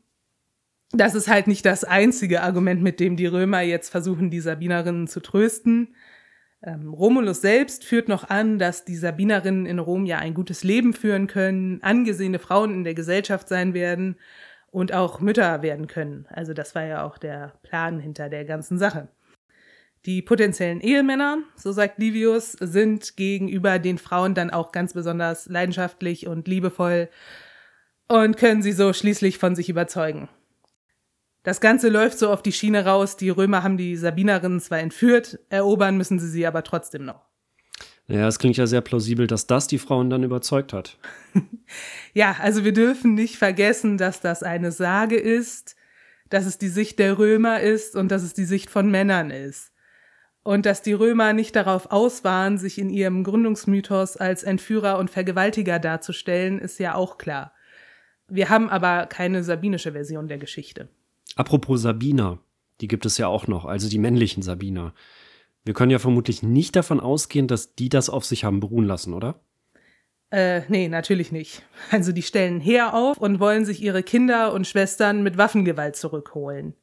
das 0.91 1.15
ist 1.15 1.27
halt 1.27 1.47
nicht 1.47 1.65
das 1.65 1.83
einzige 1.83 2.41
Argument, 2.41 2.81
mit 2.81 2.99
dem 2.99 3.15
die 3.15 3.25
Römer 3.25 3.61
jetzt 3.61 3.89
versuchen, 3.89 4.29
die 4.29 4.39
Sabinerinnen 4.39 5.07
zu 5.07 5.19
trösten. 5.21 5.95
Ähm, 6.63 6.93
Romulus 6.93 7.41
selbst 7.41 7.83
führt 7.83 8.07
noch 8.07 8.29
an, 8.29 8.59
dass 8.59 8.85
die 8.85 8.95
Sabinerinnen 8.95 9.65
in 9.65 9.79
Rom 9.79 10.05
ja 10.05 10.19
ein 10.19 10.33
gutes 10.33 10.63
Leben 10.63 10.93
führen 10.93 11.27
können, 11.27 11.81
angesehene 11.81 12.39
Frauen 12.39 12.73
in 12.73 12.83
der 12.83 12.93
Gesellschaft 12.93 13.47
sein 13.47 13.73
werden 13.73 14.17
und 14.69 14.93
auch 14.93 15.19
Mütter 15.19 15.61
werden 15.61 15.87
können. 15.87 16.27
Also 16.29 16.53
das 16.53 16.75
war 16.75 16.85
ja 16.85 17.03
auch 17.03 17.17
der 17.17 17.53
Plan 17.63 17.99
hinter 17.99 18.29
der 18.29 18.45
ganzen 18.45 18.77
Sache. 18.77 19.07
Die 20.05 20.23
potenziellen 20.23 20.81
Ehemänner, 20.81 21.37
so 21.55 21.71
sagt 21.71 21.99
Livius, 21.99 22.53
sind 22.53 23.17
gegenüber 23.17 23.77
den 23.77 23.99
Frauen 23.99 24.33
dann 24.33 24.49
auch 24.49 24.71
ganz 24.71 24.93
besonders 24.93 25.47
leidenschaftlich 25.47 26.25
und 26.25 26.47
liebevoll 26.47 27.09
und 28.07 28.35
können 28.35 28.63
sie 28.63 28.71
so 28.71 28.93
schließlich 28.93 29.37
von 29.37 29.55
sich 29.55 29.69
überzeugen. 29.69 30.27
Das 31.43 31.61
Ganze 31.61 31.89
läuft 31.89 32.19
so 32.19 32.31
auf 32.31 32.41
die 32.41 32.51
Schiene 32.51 32.85
raus, 32.85 33.15
die 33.15 33.29
Römer 33.29 33.63
haben 33.63 33.77
die 33.77 33.95
Sabinerinnen 33.95 34.59
zwar 34.59 34.79
entführt, 34.79 35.39
erobern 35.49 35.97
müssen 35.97 36.19
sie 36.19 36.29
sie 36.29 36.45
aber 36.45 36.63
trotzdem 36.63 37.05
noch. 37.05 37.31
Ja, 38.07 38.27
es 38.27 38.39
klingt 38.39 38.57
ja 38.57 38.67
sehr 38.67 38.81
plausibel, 38.81 39.27
dass 39.27 39.47
das 39.47 39.67
die 39.67 39.77
Frauen 39.77 40.09
dann 40.09 40.23
überzeugt 40.23 40.73
hat. 40.73 40.97
ja, 42.13 42.35
also 42.39 42.63
wir 42.63 42.73
dürfen 42.73 43.13
nicht 43.13 43.37
vergessen, 43.37 43.97
dass 43.97 44.19
das 44.19 44.43
eine 44.43 44.71
Sage 44.71 45.15
ist, 45.15 45.75
dass 46.29 46.45
es 46.45 46.57
die 46.57 46.67
Sicht 46.67 46.99
der 46.99 47.17
Römer 47.17 47.61
ist 47.61 47.95
und 47.95 48.09
dass 48.09 48.23
es 48.23 48.33
die 48.33 48.45
Sicht 48.45 48.69
von 48.69 48.91
Männern 48.91 49.31
ist. 49.31 49.70
Und 50.43 50.65
dass 50.65 50.81
die 50.81 50.93
Römer 50.93 51.33
nicht 51.33 51.55
darauf 51.55 51.91
aus 51.91 52.23
waren, 52.23 52.57
sich 52.57 52.79
in 52.79 52.89
ihrem 52.89 53.23
Gründungsmythos 53.23 54.17
als 54.17 54.43
Entführer 54.43 54.97
und 54.97 55.09
Vergewaltiger 55.09 55.77
darzustellen, 55.77 56.59
ist 56.59 56.79
ja 56.79 56.95
auch 56.95 57.17
klar. 57.17 57.53
Wir 58.27 58.49
haben 58.49 58.69
aber 58.69 59.05
keine 59.05 59.43
sabinische 59.43 59.91
Version 59.91 60.27
der 60.27 60.37
Geschichte. 60.37 60.89
Apropos 61.35 61.81
Sabiner, 61.81 62.39
die 62.79 62.87
gibt 62.87 63.05
es 63.05 63.17
ja 63.17 63.27
auch 63.27 63.47
noch, 63.47 63.65
also 63.65 63.87
die 63.89 63.99
männlichen 63.99 64.41
Sabiner. 64.41 64.93
Wir 65.63 65.75
können 65.75 65.91
ja 65.91 65.99
vermutlich 65.99 66.41
nicht 66.41 66.75
davon 66.75 66.99
ausgehen, 66.99 67.47
dass 67.47 67.75
die 67.75 67.89
das 67.89 68.09
auf 68.09 68.25
sich 68.25 68.43
haben 68.43 68.59
beruhen 68.59 68.85
lassen, 68.85 69.13
oder? 69.13 69.41
Äh, 70.31 70.61
nee, 70.69 70.87
natürlich 70.87 71.31
nicht. 71.31 71.61
Also 71.91 72.13
die 72.13 72.23
stellen 72.23 72.61
Heer 72.61 72.95
auf 72.95 73.17
und 73.17 73.39
wollen 73.39 73.65
sich 73.65 73.83
ihre 73.83 74.01
Kinder 74.01 74.53
und 74.53 74.65
Schwestern 74.65 75.23
mit 75.23 75.37
Waffengewalt 75.37 75.95
zurückholen. 75.97 76.73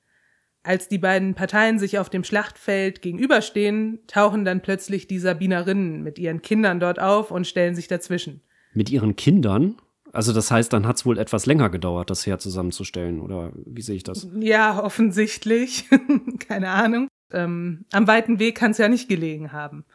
Als 0.68 0.87
die 0.87 0.98
beiden 0.98 1.32
Parteien 1.32 1.78
sich 1.78 1.98
auf 1.98 2.10
dem 2.10 2.25
Schlachtfeld 2.25 3.00
gegenüberstehen, 3.00 4.00
tauchen 4.06 4.44
dann 4.44 4.60
plötzlich 4.60 5.06
die 5.06 5.18
Sabinerinnen 5.18 6.02
mit 6.02 6.18
ihren 6.18 6.42
Kindern 6.42 6.78
dort 6.78 7.00
auf 7.00 7.30
und 7.30 7.46
stellen 7.46 7.75
sich 7.75 7.88
dazwischen. 7.88 8.42
Mit 8.75 8.90
ihren 8.90 9.16
Kindern? 9.16 9.76
Also 10.12 10.34
das 10.34 10.50
heißt, 10.50 10.70
dann 10.70 10.87
hat 10.87 10.96
es 10.96 11.06
wohl 11.06 11.16
etwas 11.16 11.46
länger 11.46 11.70
gedauert, 11.70 12.10
das 12.10 12.26
Heer 12.26 12.38
zusammenzustellen, 12.38 13.22
oder 13.22 13.50
wie 13.64 13.80
sehe 13.80 13.96
ich 13.96 14.02
das? 14.02 14.28
Ja, 14.40 14.84
offensichtlich. 14.84 15.87
Keine 16.46 16.68
Ahnung. 16.68 17.08
Ähm, 17.32 17.87
am 17.90 18.06
weiten 18.06 18.38
Weg 18.38 18.58
kann 18.58 18.72
es 18.72 18.78
ja 18.78 18.90
nicht 18.90 19.08
gelegen 19.08 19.52
haben. 19.52 19.87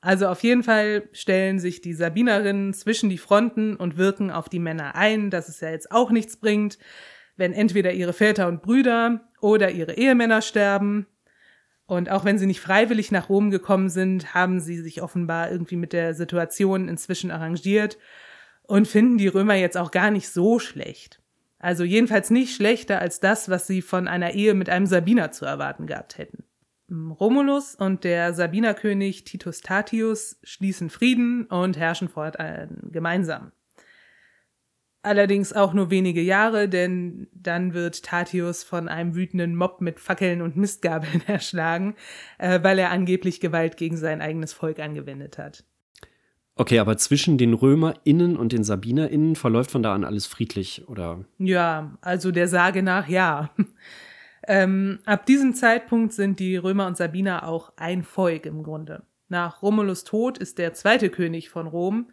Also 0.00 0.26
auf 0.26 0.42
jeden 0.42 0.64
Fall 0.64 1.08
stellen 1.12 1.60
sich 1.60 1.82
die 1.82 1.94
Sabinerinnen 1.94 2.74
zwischen 2.74 3.10
die 3.10 3.18
Fronten 3.18 3.76
und 3.76 3.96
wirken 3.96 4.32
auf 4.32 4.48
die 4.48 4.58
Männer 4.58 4.96
ein, 4.96 5.30
dass 5.30 5.48
es 5.48 5.60
ja 5.60 5.70
jetzt 5.70 5.92
auch 5.92 6.10
nichts 6.10 6.36
bringt, 6.36 6.78
wenn 7.40 7.52
entweder 7.52 7.92
ihre 7.92 8.12
Väter 8.12 8.46
und 8.46 8.62
Brüder 8.62 9.22
oder 9.40 9.70
ihre 9.70 9.94
Ehemänner 9.94 10.42
sterben. 10.42 11.06
Und 11.86 12.10
auch 12.10 12.24
wenn 12.24 12.38
sie 12.38 12.46
nicht 12.46 12.60
freiwillig 12.60 13.10
nach 13.10 13.28
Rom 13.28 13.50
gekommen 13.50 13.88
sind, 13.88 14.34
haben 14.34 14.60
sie 14.60 14.80
sich 14.80 15.02
offenbar 15.02 15.50
irgendwie 15.50 15.76
mit 15.76 15.92
der 15.92 16.14
Situation 16.14 16.86
inzwischen 16.88 17.32
arrangiert 17.32 17.98
und 18.62 18.86
finden 18.86 19.18
die 19.18 19.26
Römer 19.26 19.54
jetzt 19.54 19.76
auch 19.76 19.90
gar 19.90 20.12
nicht 20.12 20.28
so 20.28 20.60
schlecht. 20.60 21.20
Also 21.58 21.82
jedenfalls 21.82 22.30
nicht 22.30 22.54
schlechter 22.54 23.00
als 23.00 23.20
das, 23.20 23.48
was 23.48 23.66
sie 23.66 23.82
von 23.82 24.06
einer 24.06 24.34
Ehe 24.34 24.54
mit 24.54 24.68
einem 24.68 24.86
Sabiner 24.86 25.32
zu 25.32 25.46
erwarten 25.46 25.86
gehabt 25.86 26.18
hätten. 26.18 26.44
Romulus 26.90 27.74
und 27.74 28.04
der 28.04 28.34
Sabinerkönig 28.34 29.24
Titus 29.24 29.60
Tatius 29.60 30.38
schließen 30.42 30.90
Frieden 30.90 31.46
und 31.46 31.76
herrschen 31.78 32.08
fortan 32.08 32.88
gemeinsam. 32.92 33.52
Allerdings 35.02 35.54
auch 35.54 35.72
nur 35.72 35.90
wenige 35.90 36.20
Jahre, 36.20 36.68
denn 36.68 37.28
dann 37.32 37.72
wird 37.72 38.02
Tatius 38.02 38.62
von 38.62 38.86
einem 38.86 39.14
wütenden 39.14 39.56
Mob 39.56 39.80
mit 39.80 39.98
Fackeln 39.98 40.42
und 40.42 40.56
Mistgabeln 40.56 41.22
erschlagen, 41.26 41.94
äh, 42.36 42.62
weil 42.62 42.78
er 42.78 42.90
angeblich 42.90 43.40
Gewalt 43.40 43.78
gegen 43.78 43.96
sein 43.96 44.20
eigenes 44.20 44.52
Volk 44.52 44.78
angewendet 44.78 45.38
hat. 45.38 45.64
Okay, 46.54 46.78
aber 46.78 46.98
zwischen 46.98 47.38
den 47.38 47.54
RömerInnen 47.54 48.36
und 48.36 48.52
den 48.52 48.64
SabinerInnen 48.64 49.36
verläuft 49.36 49.70
von 49.70 49.82
da 49.82 49.94
an 49.94 50.04
alles 50.04 50.26
friedlich, 50.26 50.86
oder? 50.88 51.24
Ja, 51.38 51.96
also 52.02 52.30
der 52.30 52.48
Sage 52.48 52.82
nach 52.82 53.08
ja. 53.08 53.48
ähm, 54.46 54.98
ab 55.06 55.24
diesem 55.24 55.54
Zeitpunkt 55.54 56.12
sind 56.12 56.38
die 56.38 56.58
Römer 56.58 56.86
und 56.86 56.98
Sabiner 56.98 57.48
auch 57.48 57.72
ein 57.76 58.02
Volk 58.02 58.44
im 58.44 58.62
Grunde. 58.62 59.04
Nach 59.30 59.62
Romulus 59.62 60.04
Tod 60.04 60.36
ist 60.36 60.58
der 60.58 60.74
zweite 60.74 61.08
König 61.08 61.48
von 61.48 61.66
Rom, 61.66 62.10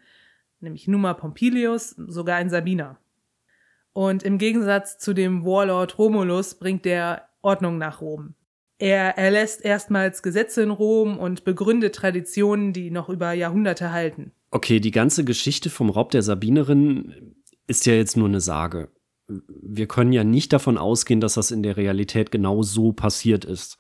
nämlich 0.60 0.88
Numa 0.88 1.14
Pompilius, 1.14 1.92
sogar 2.08 2.38
ein 2.38 2.50
Sabiner. 2.50 2.98
Und 3.94 4.24
im 4.24 4.38
Gegensatz 4.38 4.98
zu 4.98 5.14
dem 5.14 5.44
Warlord 5.44 5.98
Romulus 5.98 6.56
bringt 6.56 6.86
der 6.86 7.30
Ordnung 7.42 7.78
nach 7.78 8.02
Rom. 8.02 8.36
Er 8.80 9.18
erlässt 9.18 9.66
erstmals 9.66 10.22
Gesetze 10.22 10.62
in 10.62 10.70
Rom 10.70 11.18
und 11.18 11.44
begründet 11.44 11.96
Traditionen, 11.96 12.74
die 12.74 12.92
noch 12.92 13.10
über 13.10 13.34
Jahrhunderte 13.34 13.92
halten. 13.92 14.32
Okay, 14.52 14.80
die 14.80 14.92
ganze 14.92 15.26
Geschichte 15.26 15.70
vom 15.70 15.90
Raub 15.90 16.12
der 16.12 16.22
Sabinerinnen 16.22 17.36
ist 17.66 17.86
ja 17.86 17.94
jetzt 17.94 18.18
nur 18.18 18.28
eine 18.28 18.40
Sage. 18.40 18.90
Wir 19.28 19.88
können 19.88 20.14
ja 20.14 20.24
nicht 20.24 20.54
davon 20.54 20.78
ausgehen, 20.78 21.20
dass 21.20 21.34
das 21.34 21.52
in 21.52 21.64
der 21.64 21.76
Realität 21.76 22.32
genau 22.32 22.62
so 22.62 22.94
passiert 22.94 23.46
ist. 23.46 23.78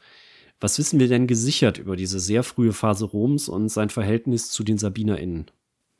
Was 0.59 0.79
wissen 0.79 0.99
wir 0.99 1.07
denn 1.07 1.27
gesichert 1.27 1.77
über 1.77 1.95
diese 1.95 2.19
sehr 2.19 2.41
frühe 2.41 2.73
Phase 2.73 3.05
Roms 3.05 3.47
und 3.47 3.69
sein 3.69 3.89
Verhältnis 3.89 4.49
zu 4.49 4.63
den 4.63 4.79
SabinerInnen? 4.79 5.45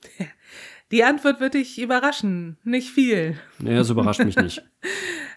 Die 0.91 1.03
Antwort 1.03 1.41
wird 1.41 1.55
dich 1.55 1.81
überraschen. 1.81 2.57
Nicht 2.63 2.91
viel. 2.91 3.37
Naja, 3.59 3.79
das 3.79 3.89
überrascht 3.89 4.23
mich 4.23 4.35
nicht. 4.35 4.63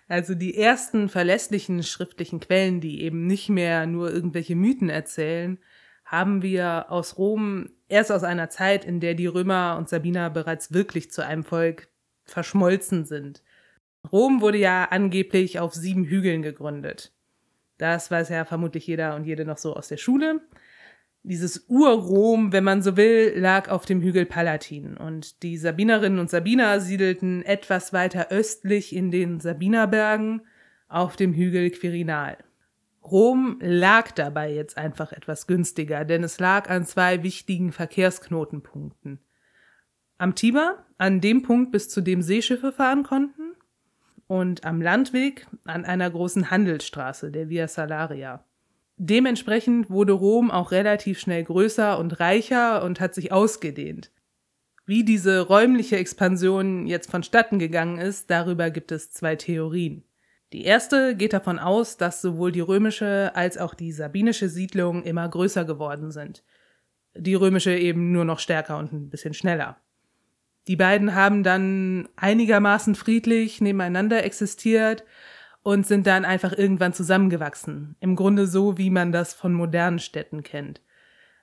Also 0.09 0.35
die 0.35 0.57
ersten 0.57 1.09
verlässlichen 1.09 1.85
schriftlichen 1.85 2.41
Quellen, 2.41 2.81
die 2.81 3.03
eben 3.03 3.29
nicht 3.29 3.49
mehr 3.49 3.87
nur 3.87 4.13
irgendwelche 4.13 4.57
Mythen 4.57 4.89
erzählen, 4.89 5.61
haben 6.05 6.43
wir 6.43 6.91
aus 6.91 7.17
Rom 7.17 7.69
erst 7.89 8.11
aus 8.11 8.25
einer 8.25 8.51
Zeit, 8.51 8.85
in 8.85 8.99
der 8.99 9.15
die 9.15 9.29
Römer 9.29 9.77
und 9.79 9.89
Sabiner 9.89 10.29
bereits 10.29 10.73
wirklich 10.73 11.13
zu 11.13 11.25
einem 11.25 11.45
Volk 11.45 11.87
verschmolzen 12.25 13.05
sind. 13.05 13.45
Rom 14.11 14.41
wurde 14.41 14.59
ja 14.59 14.87
angeblich 14.87 15.61
auf 15.61 15.75
sieben 15.75 16.05
Hügeln 16.05 16.43
gegründet. 16.43 17.13
Das 17.79 18.11
weiß 18.11 18.31
ja 18.31 18.45
vermutlich 18.45 18.89
jeder 18.89 19.15
und 19.15 19.25
jede 19.25 19.45
noch 19.45 19.59
so 19.59 19.77
aus 19.77 19.87
der 19.87 19.97
Schule. 19.97 20.41
Dieses 21.23 21.67
Urrom, 21.69 22.53
wenn 22.53 22.65
man 22.65 22.81
so 22.81 22.97
will, 22.97 23.35
lag 23.37 23.69
auf 23.69 23.85
dem 23.85 24.01
Hügel 24.01 24.25
Palatin 24.25 24.97
und 24.97 25.43
die 25.43 25.59
Sabinerinnen 25.59 26.19
und 26.19 26.31
Sabiner 26.31 26.81
siedelten 26.81 27.43
etwas 27.43 27.93
weiter 27.93 28.29
östlich 28.31 28.97
in 28.97 29.11
den 29.11 29.39
Sabinerbergen 29.39 30.43
auf 30.89 31.17
dem 31.17 31.35
Hügel 31.35 31.71
Quirinal. 31.71 32.39
Rom 33.03 33.59
lag 33.61 34.13
dabei 34.13 34.53
jetzt 34.53 34.79
einfach 34.79 35.13
etwas 35.13 35.47
günstiger, 35.47 36.05
denn 36.05 36.25
es 36.25 36.39
lag 36.39 36.71
an 36.71 36.87
zwei 36.87 37.23
wichtigen 37.23 37.73
Verkehrsknotenpunkten. 37.73 39.19
Am 40.17 40.35
Tiber, 40.35 40.85
an 40.99 41.21
dem 41.21 41.43
Punkt, 41.43 41.73
bis 41.73 41.89
zu 41.89 42.01
dem 42.01 42.23
Seeschiffe 42.23 42.73
fahren 42.73 43.03
konnten, 43.03 43.55
und 44.27 44.65
am 44.65 44.81
Landweg 44.81 45.49
an 45.65 45.85
einer 45.85 46.09
großen 46.09 46.53
Handelsstraße, 46.53 47.33
der 47.33 47.49
Via 47.49 47.67
Salaria. 47.67 48.45
Dementsprechend 49.03 49.89
wurde 49.89 50.13
Rom 50.13 50.51
auch 50.51 50.73
relativ 50.73 51.19
schnell 51.19 51.43
größer 51.43 51.99
und 51.99 52.21
reicher 52.21 52.85
und 52.85 53.01
hat 53.01 53.15
sich 53.15 53.33
ausgedehnt. 53.33 54.11
Wie 54.85 55.05
diese 55.05 55.41
räumliche 55.41 55.97
Expansion 55.97 56.87
jetzt 56.87 57.11
vonstatten 57.11 57.59
gegangen 57.59 57.97
ist, 57.97 58.31
darüber 58.31 58.69
gibt 58.69 58.93
es 58.93 59.11
zwei 59.11 59.37
Theorien. 59.37 60.05
Die 60.53 60.65
erste 60.65 61.17
geht 61.17 61.33
davon 61.33 61.59
aus, 61.59 61.97
dass 61.97 62.21
sowohl 62.21 62.53
die 62.53 62.61
römische 62.61 63.35
als 63.35 63.57
auch 63.57 63.73
die 63.73 63.91
sabinische 63.93 64.51
Siedlung 64.51 65.03
immer 65.05 65.27
größer 65.27 65.65
geworden 65.65 66.11
sind. 66.11 66.45
Die 67.15 67.35
römische 67.35 67.75
eben 67.75 68.13
nur 68.13 68.27
noch 68.27 68.39
stärker 68.39 68.77
und 68.77 68.93
ein 68.93 69.09
bisschen 69.09 69.33
schneller. 69.33 69.79
Die 70.69 70.77
beiden 70.77 71.15
haben 71.15 71.43
dann 71.43 72.07
einigermaßen 72.17 72.95
friedlich 72.95 73.63
nebeneinander 73.63 74.25
existiert 74.25 75.05
und 75.63 75.87
sind 75.87 76.07
dann 76.07 76.25
einfach 76.25 76.57
irgendwann 76.57 76.93
zusammengewachsen. 76.93 77.97
Im 78.01 78.17
Grunde 78.17 78.47
so, 78.47 78.79
wie 78.79 78.91
man 78.91 79.13
das 79.13 79.35
von 79.35 79.53
modernen 79.53 79.99
Städten 79.99 80.43
kennt. 80.43 80.81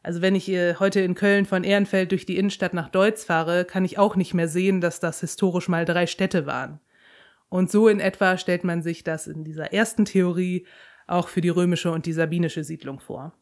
Also 0.03 0.21
wenn 0.21 0.35
ich 0.35 0.49
äh, 0.49 0.75
heute 0.75 1.01
in 1.01 1.15
Köln 1.15 1.45
von 1.45 1.63
Ehrenfeld 1.63 2.11
durch 2.11 2.25
die 2.25 2.37
Innenstadt 2.37 2.73
nach 2.73 2.89
Deutz 2.89 3.25
fahre, 3.25 3.65
kann 3.65 3.85
ich 3.85 3.97
auch 3.97 4.15
nicht 4.15 4.33
mehr 4.33 4.47
sehen, 4.47 4.81
dass 4.81 4.99
das 4.99 5.19
historisch 5.19 5.67
mal 5.67 5.85
drei 5.85 6.07
Städte 6.07 6.45
waren. 6.45 6.79
Und 7.49 7.71
so 7.71 7.87
in 7.87 7.99
etwa 7.99 8.37
stellt 8.37 8.63
man 8.63 8.81
sich 8.81 9.03
das 9.03 9.27
in 9.27 9.43
dieser 9.43 9.73
ersten 9.73 10.05
Theorie 10.05 10.65
auch 11.07 11.27
für 11.27 11.41
die 11.41 11.49
römische 11.49 11.91
und 11.91 12.05
die 12.05 12.13
sabinische 12.13 12.63
Siedlung 12.63 12.99
vor. 12.99 13.33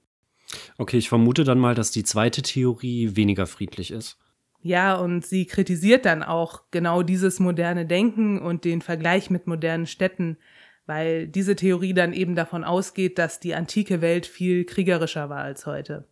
Okay, 0.78 0.98
ich 0.98 1.10
vermute 1.10 1.44
dann 1.44 1.60
mal, 1.60 1.76
dass 1.76 1.92
die 1.92 2.04
zweite 2.04 2.42
Theorie 2.42 3.16
weniger 3.16 3.48
friedlich 3.48 3.92
ist. 3.92 4.18
Ja, 4.62 4.96
und 4.96 5.26
sie 5.26 5.46
kritisiert 5.46 6.06
dann 6.06 6.24
auch 6.24 6.64
genau 6.72 7.04
dieses 7.04 7.40
moderne 7.40 7.86
Denken 7.86 8.40
und 8.40 8.66
den 8.66 8.82
Vergleich 8.82 9.30
mit 9.30 9.46
modernen 9.46 9.86
Städten, 9.86 10.38
weil 10.86 11.28
diese 11.28 11.56
Theorie 11.56 11.94
dann 11.94 12.14
eben 12.14 12.36
davon 12.36 12.64
ausgeht, 12.64 13.18
dass 13.18 13.40
die 13.40 13.56
antike 13.56 14.02
Welt 14.02 14.26
viel 14.26 14.66
kriegerischer 14.66 15.30
war 15.30 15.44
als 15.44 15.66
heute. 15.66 16.08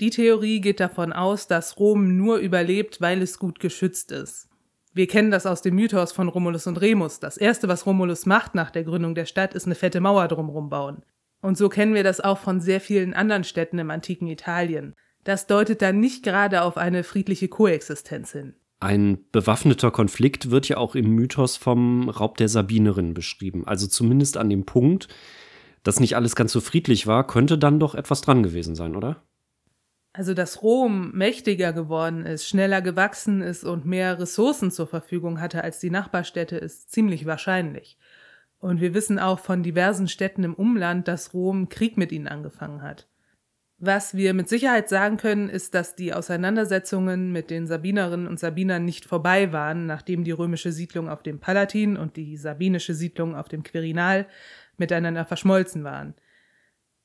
Die 0.00 0.10
Theorie 0.10 0.60
geht 0.60 0.80
davon 0.80 1.12
aus, 1.12 1.46
dass 1.46 1.78
Rom 1.78 2.16
nur 2.16 2.38
überlebt, 2.38 3.00
weil 3.00 3.20
es 3.20 3.38
gut 3.38 3.60
geschützt 3.60 4.12
ist. 4.12 4.48
Wir 4.92 5.06
kennen 5.06 5.30
das 5.30 5.46
aus 5.46 5.62
dem 5.62 5.76
Mythos 5.76 6.12
von 6.12 6.28
Romulus 6.28 6.66
und 6.66 6.80
Remus. 6.80 7.20
Das 7.20 7.36
erste, 7.36 7.68
was 7.68 7.86
Romulus 7.86 8.26
macht 8.26 8.54
nach 8.54 8.70
der 8.70 8.82
Gründung 8.82 9.14
der 9.14 9.26
Stadt, 9.26 9.54
ist 9.54 9.66
eine 9.66 9.74
fette 9.74 10.00
Mauer 10.00 10.26
drumherum 10.26 10.68
bauen. 10.68 11.04
Und 11.42 11.56
so 11.56 11.68
kennen 11.68 11.94
wir 11.94 12.02
das 12.02 12.20
auch 12.20 12.38
von 12.38 12.60
sehr 12.60 12.80
vielen 12.80 13.14
anderen 13.14 13.44
Städten 13.44 13.78
im 13.78 13.90
antiken 13.90 14.26
Italien. 14.26 14.94
Das 15.22 15.46
deutet 15.46 15.82
dann 15.82 16.00
nicht 16.00 16.24
gerade 16.24 16.62
auf 16.62 16.76
eine 16.76 17.04
friedliche 17.04 17.48
Koexistenz 17.48 18.32
hin. 18.32 18.54
Ein 18.80 19.18
bewaffneter 19.30 19.90
Konflikt 19.90 20.50
wird 20.50 20.68
ja 20.68 20.78
auch 20.78 20.94
im 20.94 21.10
Mythos 21.10 21.58
vom 21.58 22.08
Raub 22.08 22.38
der 22.38 22.48
Sabinerin 22.48 23.12
beschrieben. 23.12 23.66
Also 23.66 23.86
zumindest 23.86 24.38
an 24.38 24.48
dem 24.48 24.64
Punkt, 24.64 25.08
dass 25.82 26.00
nicht 26.00 26.16
alles 26.16 26.34
ganz 26.34 26.52
so 26.52 26.62
friedlich 26.62 27.06
war, 27.06 27.26
könnte 27.26 27.58
dann 27.58 27.78
doch 27.78 27.94
etwas 27.94 28.22
dran 28.22 28.42
gewesen 28.42 28.74
sein, 28.74 28.96
oder? 28.96 29.22
Also, 30.12 30.34
dass 30.34 30.62
Rom 30.62 31.12
mächtiger 31.12 31.72
geworden 31.72 32.26
ist, 32.26 32.48
schneller 32.48 32.82
gewachsen 32.82 33.42
ist 33.42 33.64
und 33.64 33.86
mehr 33.86 34.18
Ressourcen 34.18 34.70
zur 34.70 34.88
Verfügung 34.88 35.40
hatte 35.40 35.62
als 35.62 35.78
die 35.78 35.90
Nachbarstädte, 35.90 36.56
ist 36.56 36.90
ziemlich 36.90 37.26
wahrscheinlich. 37.26 37.96
Und 38.58 38.80
wir 38.80 38.92
wissen 38.92 39.18
auch 39.18 39.38
von 39.38 39.62
diversen 39.62 40.08
Städten 40.08 40.42
im 40.42 40.54
Umland, 40.54 41.06
dass 41.06 41.32
Rom 41.32 41.68
Krieg 41.68 41.96
mit 41.96 42.12
ihnen 42.12 42.28
angefangen 42.28 42.82
hat. 42.82 43.06
Was 43.82 44.14
wir 44.14 44.34
mit 44.34 44.46
Sicherheit 44.46 44.90
sagen 44.90 45.16
können, 45.16 45.48
ist, 45.48 45.74
dass 45.74 45.96
die 45.96 46.12
Auseinandersetzungen 46.12 47.32
mit 47.32 47.48
den 47.48 47.66
Sabinerinnen 47.66 48.26
und 48.26 48.38
Sabinern 48.38 48.84
nicht 48.84 49.06
vorbei 49.06 49.54
waren, 49.54 49.86
nachdem 49.86 50.22
die 50.22 50.32
römische 50.32 50.70
Siedlung 50.70 51.08
auf 51.08 51.22
dem 51.22 51.40
Palatin 51.40 51.96
und 51.96 52.16
die 52.16 52.36
sabinische 52.36 52.92
Siedlung 52.92 53.34
auf 53.34 53.48
dem 53.48 53.62
Quirinal 53.62 54.26
miteinander 54.76 55.24
verschmolzen 55.24 55.82
waren. 55.82 56.12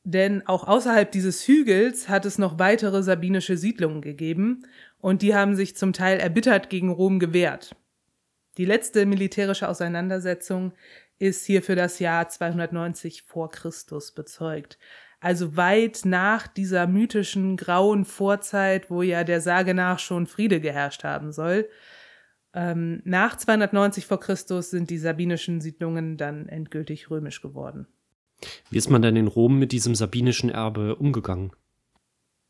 Denn 0.04 0.46
auch 0.48 0.68
außerhalb 0.68 1.10
dieses 1.10 1.48
Hügels 1.48 2.10
hat 2.10 2.26
es 2.26 2.38
noch 2.38 2.60
weitere 2.60 3.04
sabinische 3.04 3.56
Siedlungen 3.56 4.02
gegeben 4.02 4.68
und 5.00 5.22
die 5.22 5.34
haben 5.34 5.56
sich 5.56 5.78
zum 5.78 5.94
Teil 5.94 6.20
erbittert 6.20 6.70
gegen 6.70 6.92
Rom 6.92 7.20
gewehrt. 7.20 7.74
Die 8.58 8.66
letzte 8.66 9.06
militärische 9.06 9.70
Auseinandersetzung 9.70 10.74
ist 11.20 11.46
hier 11.46 11.64
für 11.64 11.76
das 11.76 12.00
Jahr 12.00 12.28
290 12.28 13.24
vor 13.24 13.50
Christus 13.50 14.12
bezeugt. 14.12 14.78
Also 15.20 15.56
weit 15.56 16.02
nach 16.06 16.48
dieser 16.48 16.88
mythischen 16.88 17.58
grauen 17.58 18.06
Vorzeit, 18.06 18.90
wo 18.90 19.02
ja 19.02 19.24
der 19.24 19.42
Sage 19.42 19.74
nach 19.74 20.00
schon 20.00 20.28
Friede 20.28 20.60
geherrscht 20.60 21.04
haben 21.04 21.32
soll. 21.32 21.68
Ähm, 22.54 23.02
nach 23.04 23.36
290 23.36 24.06
vor 24.06 24.20
Christus 24.20 24.70
sind 24.70 24.90
die 24.90 24.98
sabinischen 24.98 25.62
Siedlungen 25.62 26.18
dann 26.18 26.48
endgültig 26.48 27.10
römisch 27.10 27.42
geworden. 27.42 27.88
Wie 28.70 28.78
ist 28.78 28.90
man 28.90 29.02
denn 29.02 29.16
in 29.16 29.28
Rom 29.28 29.60
mit 29.60 29.72
diesem 29.72 29.96
sabinischen 29.96 30.50
Erbe 30.50 30.96
umgegangen? 30.96 31.52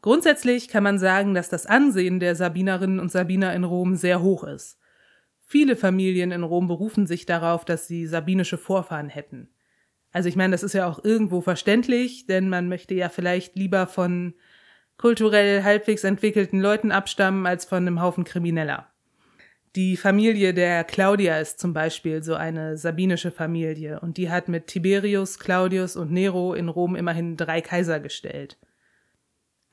Grundsätzlich 0.02 0.68
kann 0.68 0.84
man 0.84 1.00
sagen, 1.00 1.34
dass 1.34 1.50
das 1.50 1.66
Ansehen 1.66 2.20
der 2.20 2.36
Sabinerinnen 2.36 3.00
und 3.00 3.12
Sabiner 3.12 3.54
in 3.56 3.64
Rom 3.64 3.96
sehr 3.96 4.22
hoch 4.22 4.44
ist. 4.44 4.78
Viele 5.42 5.76
Familien 5.76 6.32
in 6.32 6.44
Rom 6.44 6.68
berufen 6.68 7.08
sich 7.08 7.26
darauf, 7.26 7.66
dass 7.66 7.88
sie 7.88 8.06
sabinische 8.06 8.58
Vorfahren 8.58 9.10
hätten. 9.10 9.50
Also 10.16 10.30
ich 10.30 10.38
meine, 10.38 10.54
das 10.54 10.64
ist 10.64 10.72
ja 10.72 10.88
auch 10.88 11.04
irgendwo 11.04 11.42
verständlich, 11.42 12.26
denn 12.26 12.48
man 12.48 12.70
möchte 12.70 12.94
ja 12.94 13.10
vielleicht 13.10 13.58
lieber 13.58 13.86
von 13.86 14.34
kulturell 14.98 15.62
halbwegs 15.64 16.06
entwickelten 16.06 16.62
Leuten 16.62 16.94
abstammen 16.94 17.46
als 17.46 17.66
von 17.66 17.80
einem 17.80 18.02
Haufen 18.02 18.24
Krimineller. 18.24 18.88
Die 19.76 19.98
Familie 19.98 20.54
der 20.54 20.86
Claudia 20.86 21.40
ist 21.40 21.60
zum 21.60 21.74
Beispiel 21.74 22.24
so 22.24 22.34
eine 22.34 22.78
sabinische 22.78 23.30
Familie 23.30 24.00
und 24.00 24.16
die 24.16 24.30
hat 24.30 24.48
mit 24.48 24.68
Tiberius, 24.68 25.38
Claudius 25.38 25.98
und 25.98 26.14
Nero 26.14 26.54
in 26.54 26.70
Rom 26.70 26.96
immerhin 26.96 27.36
drei 27.36 27.60
Kaiser 27.60 28.00
gestellt. 28.00 28.58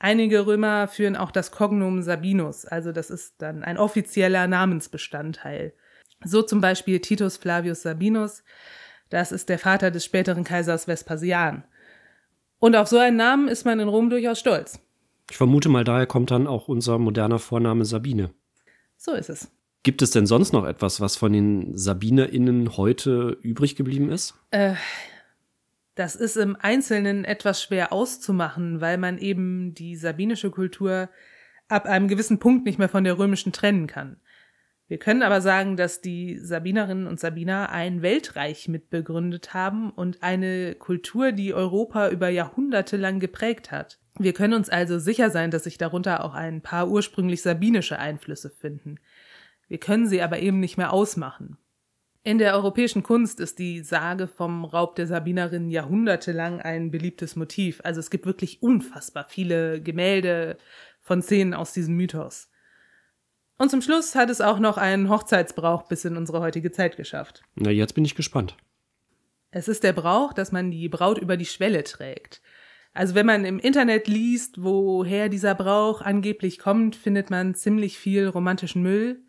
Einige 0.00 0.44
Römer 0.44 0.88
führen 0.88 1.14
auch 1.14 1.30
das 1.30 1.52
Cognom 1.52 2.02
Sabinus, 2.02 2.64
also 2.64 2.90
das 2.90 3.10
ist 3.10 3.40
dann 3.40 3.62
ein 3.62 3.78
offizieller 3.78 4.48
Namensbestandteil. 4.48 5.72
So 6.24 6.42
zum 6.42 6.60
Beispiel 6.60 6.98
Titus 6.98 7.36
Flavius 7.36 7.82
Sabinus, 7.82 8.42
das 9.12 9.32
ist 9.32 9.48
der 9.48 9.58
Vater 9.58 9.90
des 9.90 10.04
späteren 10.04 10.44
Kaisers 10.44 10.86
Vespasian. 10.86 11.64
Und 12.58 12.76
auf 12.76 12.88
so 12.88 12.98
einen 12.98 13.16
Namen 13.16 13.48
ist 13.48 13.64
man 13.64 13.80
in 13.80 13.88
Rom 13.88 14.08
durchaus 14.08 14.38
stolz. 14.38 14.80
Ich 15.30 15.36
vermute 15.36 15.68
mal, 15.68 15.84
daher 15.84 16.06
kommt 16.06 16.30
dann 16.30 16.46
auch 16.46 16.68
unser 16.68 16.98
moderner 16.98 17.38
Vorname 17.38 17.84
Sabine. 17.84 18.30
So 18.96 19.12
ist 19.12 19.30
es. 19.30 19.50
Gibt 19.82 20.00
es 20.00 20.12
denn 20.12 20.26
sonst 20.26 20.52
noch 20.52 20.64
etwas, 20.64 21.00
was 21.00 21.16
von 21.16 21.32
den 21.32 21.76
SabinerInnen 21.76 22.76
heute 22.76 23.36
übrig 23.42 23.74
geblieben 23.74 24.10
ist? 24.10 24.34
Äh, 24.52 24.74
das 25.94 26.14
ist 26.14 26.36
im 26.36 26.56
Einzelnen 26.56 27.24
etwas 27.24 27.62
schwer 27.62 27.92
auszumachen, 27.92 28.80
weil 28.80 28.96
man 28.96 29.18
eben 29.18 29.74
die 29.74 29.96
sabinische 29.96 30.50
Kultur 30.50 31.10
ab 31.68 31.86
einem 31.86 32.08
gewissen 32.08 32.38
Punkt 32.38 32.64
nicht 32.64 32.78
mehr 32.78 32.88
von 32.88 33.04
der 33.04 33.18
römischen 33.18 33.52
trennen 33.52 33.86
kann. 33.86 34.18
Wir 34.92 34.98
können 34.98 35.22
aber 35.22 35.40
sagen, 35.40 35.78
dass 35.78 36.02
die 36.02 36.36
Sabinerinnen 36.36 37.06
und 37.06 37.18
Sabiner 37.18 37.70
ein 37.70 38.02
Weltreich 38.02 38.68
mitbegründet 38.68 39.54
haben 39.54 39.88
und 39.88 40.22
eine 40.22 40.74
Kultur, 40.74 41.32
die 41.32 41.54
Europa 41.54 42.10
über 42.10 42.28
Jahrhunderte 42.28 42.98
lang 42.98 43.18
geprägt 43.18 43.70
hat. 43.70 43.98
Wir 44.18 44.34
können 44.34 44.52
uns 44.52 44.68
also 44.68 44.98
sicher 44.98 45.30
sein, 45.30 45.50
dass 45.50 45.64
sich 45.64 45.78
darunter 45.78 46.22
auch 46.22 46.34
ein 46.34 46.60
paar 46.60 46.90
ursprünglich 46.90 47.40
sabinische 47.40 47.98
Einflüsse 47.98 48.50
finden. 48.50 48.96
Wir 49.66 49.78
können 49.78 50.06
sie 50.06 50.20
aber 50.20 50.40
eben 50.40 50.60
nicht 50.60 50.76
mehr 50.76 50.92
ausmachen. 50.92 51.56
In 52.22 52.36
der 52.36 52.54
europäischen 52.54 53.02
Kunst 53.02 53.40
ist 53.40 53.58
die 53.58 53.80
Sage 53.80 54.26
vom 54.26 54.66
Raub 54.66 54.94
der 54.96 55.06
Sabinerinnen 55.06 55.70
jahrhundertelang 55.70 56.60
ein 56.60 56.90
beliebtes 56.90 57.34
Motiv. 57.34 57.80
Also 57.82 57.98
es 57.98 58.10
gibt 58.10 58.26
wirklich 58.26 58.62
unfassbar 58.62 59.24
viele 59.26 59.80
Gemälde 59.80 60.58
von 61.00 61.22
Szenen 61.22 61.54
aus 61.54 61.72
diesem 61.72 61.96
Mythos. 61.96 62.51
Und 63.62 63.68
zum 63.68 63.80
Schluss 63.80 64.16
hat 64.16 64.28
es 64.28 64.40
auch 64.40 64.58
noch 64.58 64.76
einen 64.76 65.08
Hochzeitsbrauch 65.08 65.84
bis 65.84 66.04
in 66.04 66.16
unsere 66.16 66.40
heutige 66.40 66.72
Zeit 66.72 66.96
geschafft. 66.96 67.44
Na, 67.54 67.70
jetzt 67.70 67.94
bin 67.94 68.04
ich 68.04 68.16
gespannt. 68.16 68.56
Es 69.52 69.68
ist 69.68 69.84
der 69.84 69.92
Brauch, 69.92 70.32
dass 70.32 70.50
man 70.50 70.72
die 70.72 70.88
Braut 70.88 71.18
über 71.18 71.36
die 71.36 71.46
Schwelle 71.46 71.84
trägt. 71.84 72.42
Also 72.92 73.14
wenn 73.14 73.24
man 73.24 73.44
im 73.44 73.60
Internet 73.60 74.08
liest, 74.08 74.64
woher 74.64 75.28
dieser 75.28 75.54
Brauch 75.54 76.00
angeblich 76.00 76.58
kommt, 76.58 76.96
findet 76.96 77.30
man 77.30 77.54
ziemlich 77.54 77.98
viel 77.98 78.26
romantischen 78.26 78.82
Müll. 78.82 79.22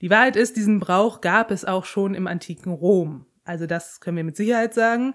Die 0.00 0.10
Wahrheit 0.10 0.34
ist, 0.34 0.56
diesen 0.56 0.80
Brauch 0.80 1.20
gab 1.20 1.52
es 1.52 1.64
auch 1.64 1.84
schon 1.84 2.14
im 2.14 2.26
antiken 2.26 2.72
Rom. 2.72 3.26
Also 3.44 3.66
das 3.66 4.00
können 4.00 4.16
wir 4.16 4.24
mit 4.24 4.34
Sicherheit 4.34 4.74
sagen. 4.74 5.14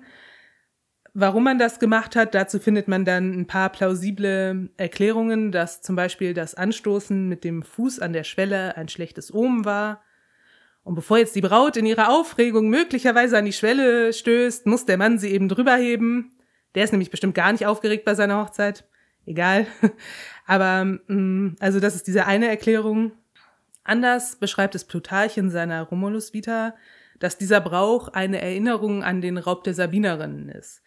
Warum 1.17 1.45
man 1.45 1.57
das 1.57 1.79
gemacht 1.79 2.17
hat, 2.17 2.35
dazu 2.35 2.59
findet 2.59 2.89
man 2.89 3.05
dann 3.05 3.31
ein 3.31 3.47
paar 3.47 3.69
plausible 3.69 4.69
Erklärungen, 4.75 5.53
dass 5.53 5.81
zum 5.81 5.95
Beispiel 5.95 6.33
das 6.33 6.55
Anstoßen 6.55 7.29
mit 7.29 7.45
dem 7.45 7.63
Fuß 7.63 8.01
an 8.01 8.11
der 8.11 8.25
Schwelle 8.25 8.75
ein 8.75 8.89
schlechtes 8.89 9.33
Omen 9.33 9.63
war. 9.63 10.03
Und 10.83 10.95
bevor 10.95 11.17
jetzt 11.17 11.33
die 11.33 11.41
Braut 11.41 11.77
in 11.77 11.85
ihrer 11.85 12.09
Aufregung 12.09 12.67
möglicherweise 12.67 13.37
an 13.37 13.45
die 13.45 13.53
Schwelle 13.53 14.11
stößt, 14.11 14.65
muss 14.65 14.83
der 14.83 14.97
Mann 14.97 15.17
sie 15.17 15.31
eben 15.31 15.47
drüber 15.47 15.77
heben. 15.77 16.35
Der 16.75 16.83
ist 16.83 16.91
nämlich 16.91 17.11
bestimmt 17.11 17.33
gar 17.33 17.53
nicht 17.53 17.65
aufgeregt 17.65 18.03
bei 18.03 18.13
seiner 18.13 18.41
Hochzeit. 18.41 18.83
Egal. 19.25 19.67
Aber, 20.45 20.83
mm, 20.83 21.55
also 21.61 21.79
das 21.79 21.95
ist 21.95 22.07
diese 22.07 22.25
eine 22.25 22.49
Erklärung. 22.49 23.13
Anders 23.85 24.35
beschreibt 24.35 24.75
es 24.75 24.83
Plutarch 24.83 25.37
in 25.37 25.49
seiner 25.49 25.83
Romulus 25.83 26.33
Vita, 26.33 26.75
dass 27.19 27.37
dieser 27.37 27.61
Brauch 27.61 28.09
eine 28.09 28.41
Erinnerung 28.41 29.01
an 29.01 29.21
den 29.21 29.37
Raub 29.37 29.63
der 29.63 29.73
Sabinerinnen 29.73 30.49
ist. 30.49 30.81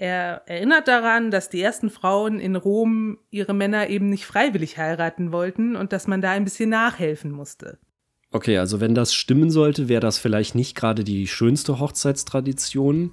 Er 0.00 0.44
erinnert 0.46 0.88
daran, 0.88 1.30
dass 1.30 1.50
die 1.50 1.60
ersten 1.60 1.90
Frauen 1.90 2.40
in 2.40 2.56
Rom 2.56 3.18
ihre 3.28 3.52
Männer 3.52 3.90
eben 3.90 4.08
nicht 4.08 4.24
freiwillig 4.24 4.78
heiraten 4.78 5.30
wollten 5.30 5.76
und 5.76 5.92
dass 5.92 6.06
man 6.06 6.22
da 6.22 6.30
ein 6.30 6.44
bisschen 6.44 6.70
nachhelfen 6.70 7.30
musste. 7.30 7.78
Okay, 8.30 8.56
also 8.56 8.80
wenn 8.80 8.94
das 8.94 9.12
stimmen 9.12 9.50
sollte, 9.50 9.90
wäre 9.90 10.00
das 10.00 10.16
vielleicht 10.16 10.54
nicht 10.54 10.74
gerade 10.74 11.04
die 11.04 11.26
schönste 11.26 11.80
Hochzeitstradition. 11.80 13.12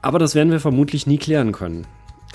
Aber 0.00 0.18
das 0.18 0.34
werden 0.34 0.50
wir 0.50 0.60
vermutlich 0.60 1.06
nie 1.06 1.18
klären 1.18 1.52
können. 1.52 1.86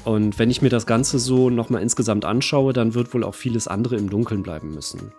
Und 0.04 0.38
wenn 0.38 0.52
ich 0.52 0.62
mir 0.62 0.70
das 0.70 0.86
Ganze 0.86 1.18
so 1.18 1.50
nochmal 1.50 1.82
insgesamt 1.82 2.26
anschaue, 2.26 2.74
dann 2.74 2.94
wird 2.94 3.12
wohl 3.12 3.24
auch 3.24 3.34
vieles 3.34 3.68
andere 3.68 3.96
im 3.96 4.12
Dunkeln 4.12 4.44
bleiben 4.44 4.72
müssen. 4.76 5.14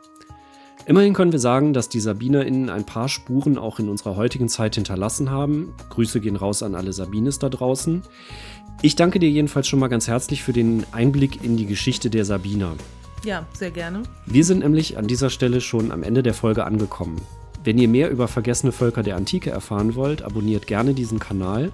Immerhin 0.84 1.14
können 1.14 1.32
wir 1.32 1.38
sagen, 1.38 1.72
dass 1.72 1.88
die 1.88 2.00
SabinerInnen 2.00 2.68
ein 2.68 2.84
paar 2.84 3.08
Spuren 3.08 3.56
auch 3.56 3.78
in 3.78 3.88
unserer 3.88 4.16
heutigen 4.16 4.48
Zeit 4.48 4.74
hinterlassen 4.74 5.30
haben. 5.30 5.74
Grüße 5.90 6.20
gehen 6.20 6.36
raus 6.36 6.62
an 6.62 6.74
alle 6.74 6.92
Sabines 6.92 7.38
da 7.38 7.48
draußen. 7.48 8.02
Ich 8.82 8.96
danke 8.96 9.20
dir 9.20 9.30
jedenfalls 9.30 9.68
schon 9.68 9.78
mal 9.78 9.88
ganz 9.88 10.08
herzlich 10.08 10.42
für 10.42 10.52
den 10.52 10.84
Einblick 10.90 11.44
in 11.44 11.56
die 11.56 11.66
Geschichte 11.66 12.10
der 12.10 12.24
Sabiner. 12.24 12.74
Ja, 13.24 13.46
sehr 13.52 13.70
gerne. 13.70 14.02
Wir 14.26 14.44
sind 14.44 14.60
nämlich 14.60 14.98
an 14.98 15.06
dieser 15.06 15.30
Stelle 15.30 15.60
schon 15.60 15.92
am 15.92 16.02
Ende 16.02 16.24
der 16.24 16.34
Folge 16.34 16.64
angekommen. 16.64 17.20
Wenn 17.62 17.78
ihr 17.78 17.86
mehr 17.86 18.10
über 18.10 18.26
vergessene 18.26 18.72
Völker 18.72 19.04
der 19.04 19.14
Antike 19.14 19.50
erfahren 19.50 19.94
wollt, 19.94 20.22
abonniert 20.22 20.66
gerne 20.66 20.94
diesen 20.94 21.20
Kanal 21.20 21.70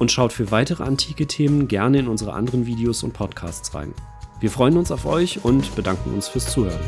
und 0.00 0.10
schaut 0.10 0.32
für 0.32 0.50
weitere 0.50 0.82
antike 0.82 1.26
Themen 1.28 1.68
gerne 1.68 2.00
in 2.00 2.08
unsere 2.08 2.32
anderen 2.32 2.66
Videos 2.66 3.04
und 3.04 3.12
Podcasts 3.12 3.72
rein. 3.74 3.94
Wir 4.40 4.50
freuen 4.50 4.76
uns 4.76 4.90
auf 4.90 5.06
euch 5.06 5.44
und 5.44 5.76
bedanken 5.76 6.12
uns 6.14 6.26
fürs 6.26 6.50
Zuhören. 6.50 6.80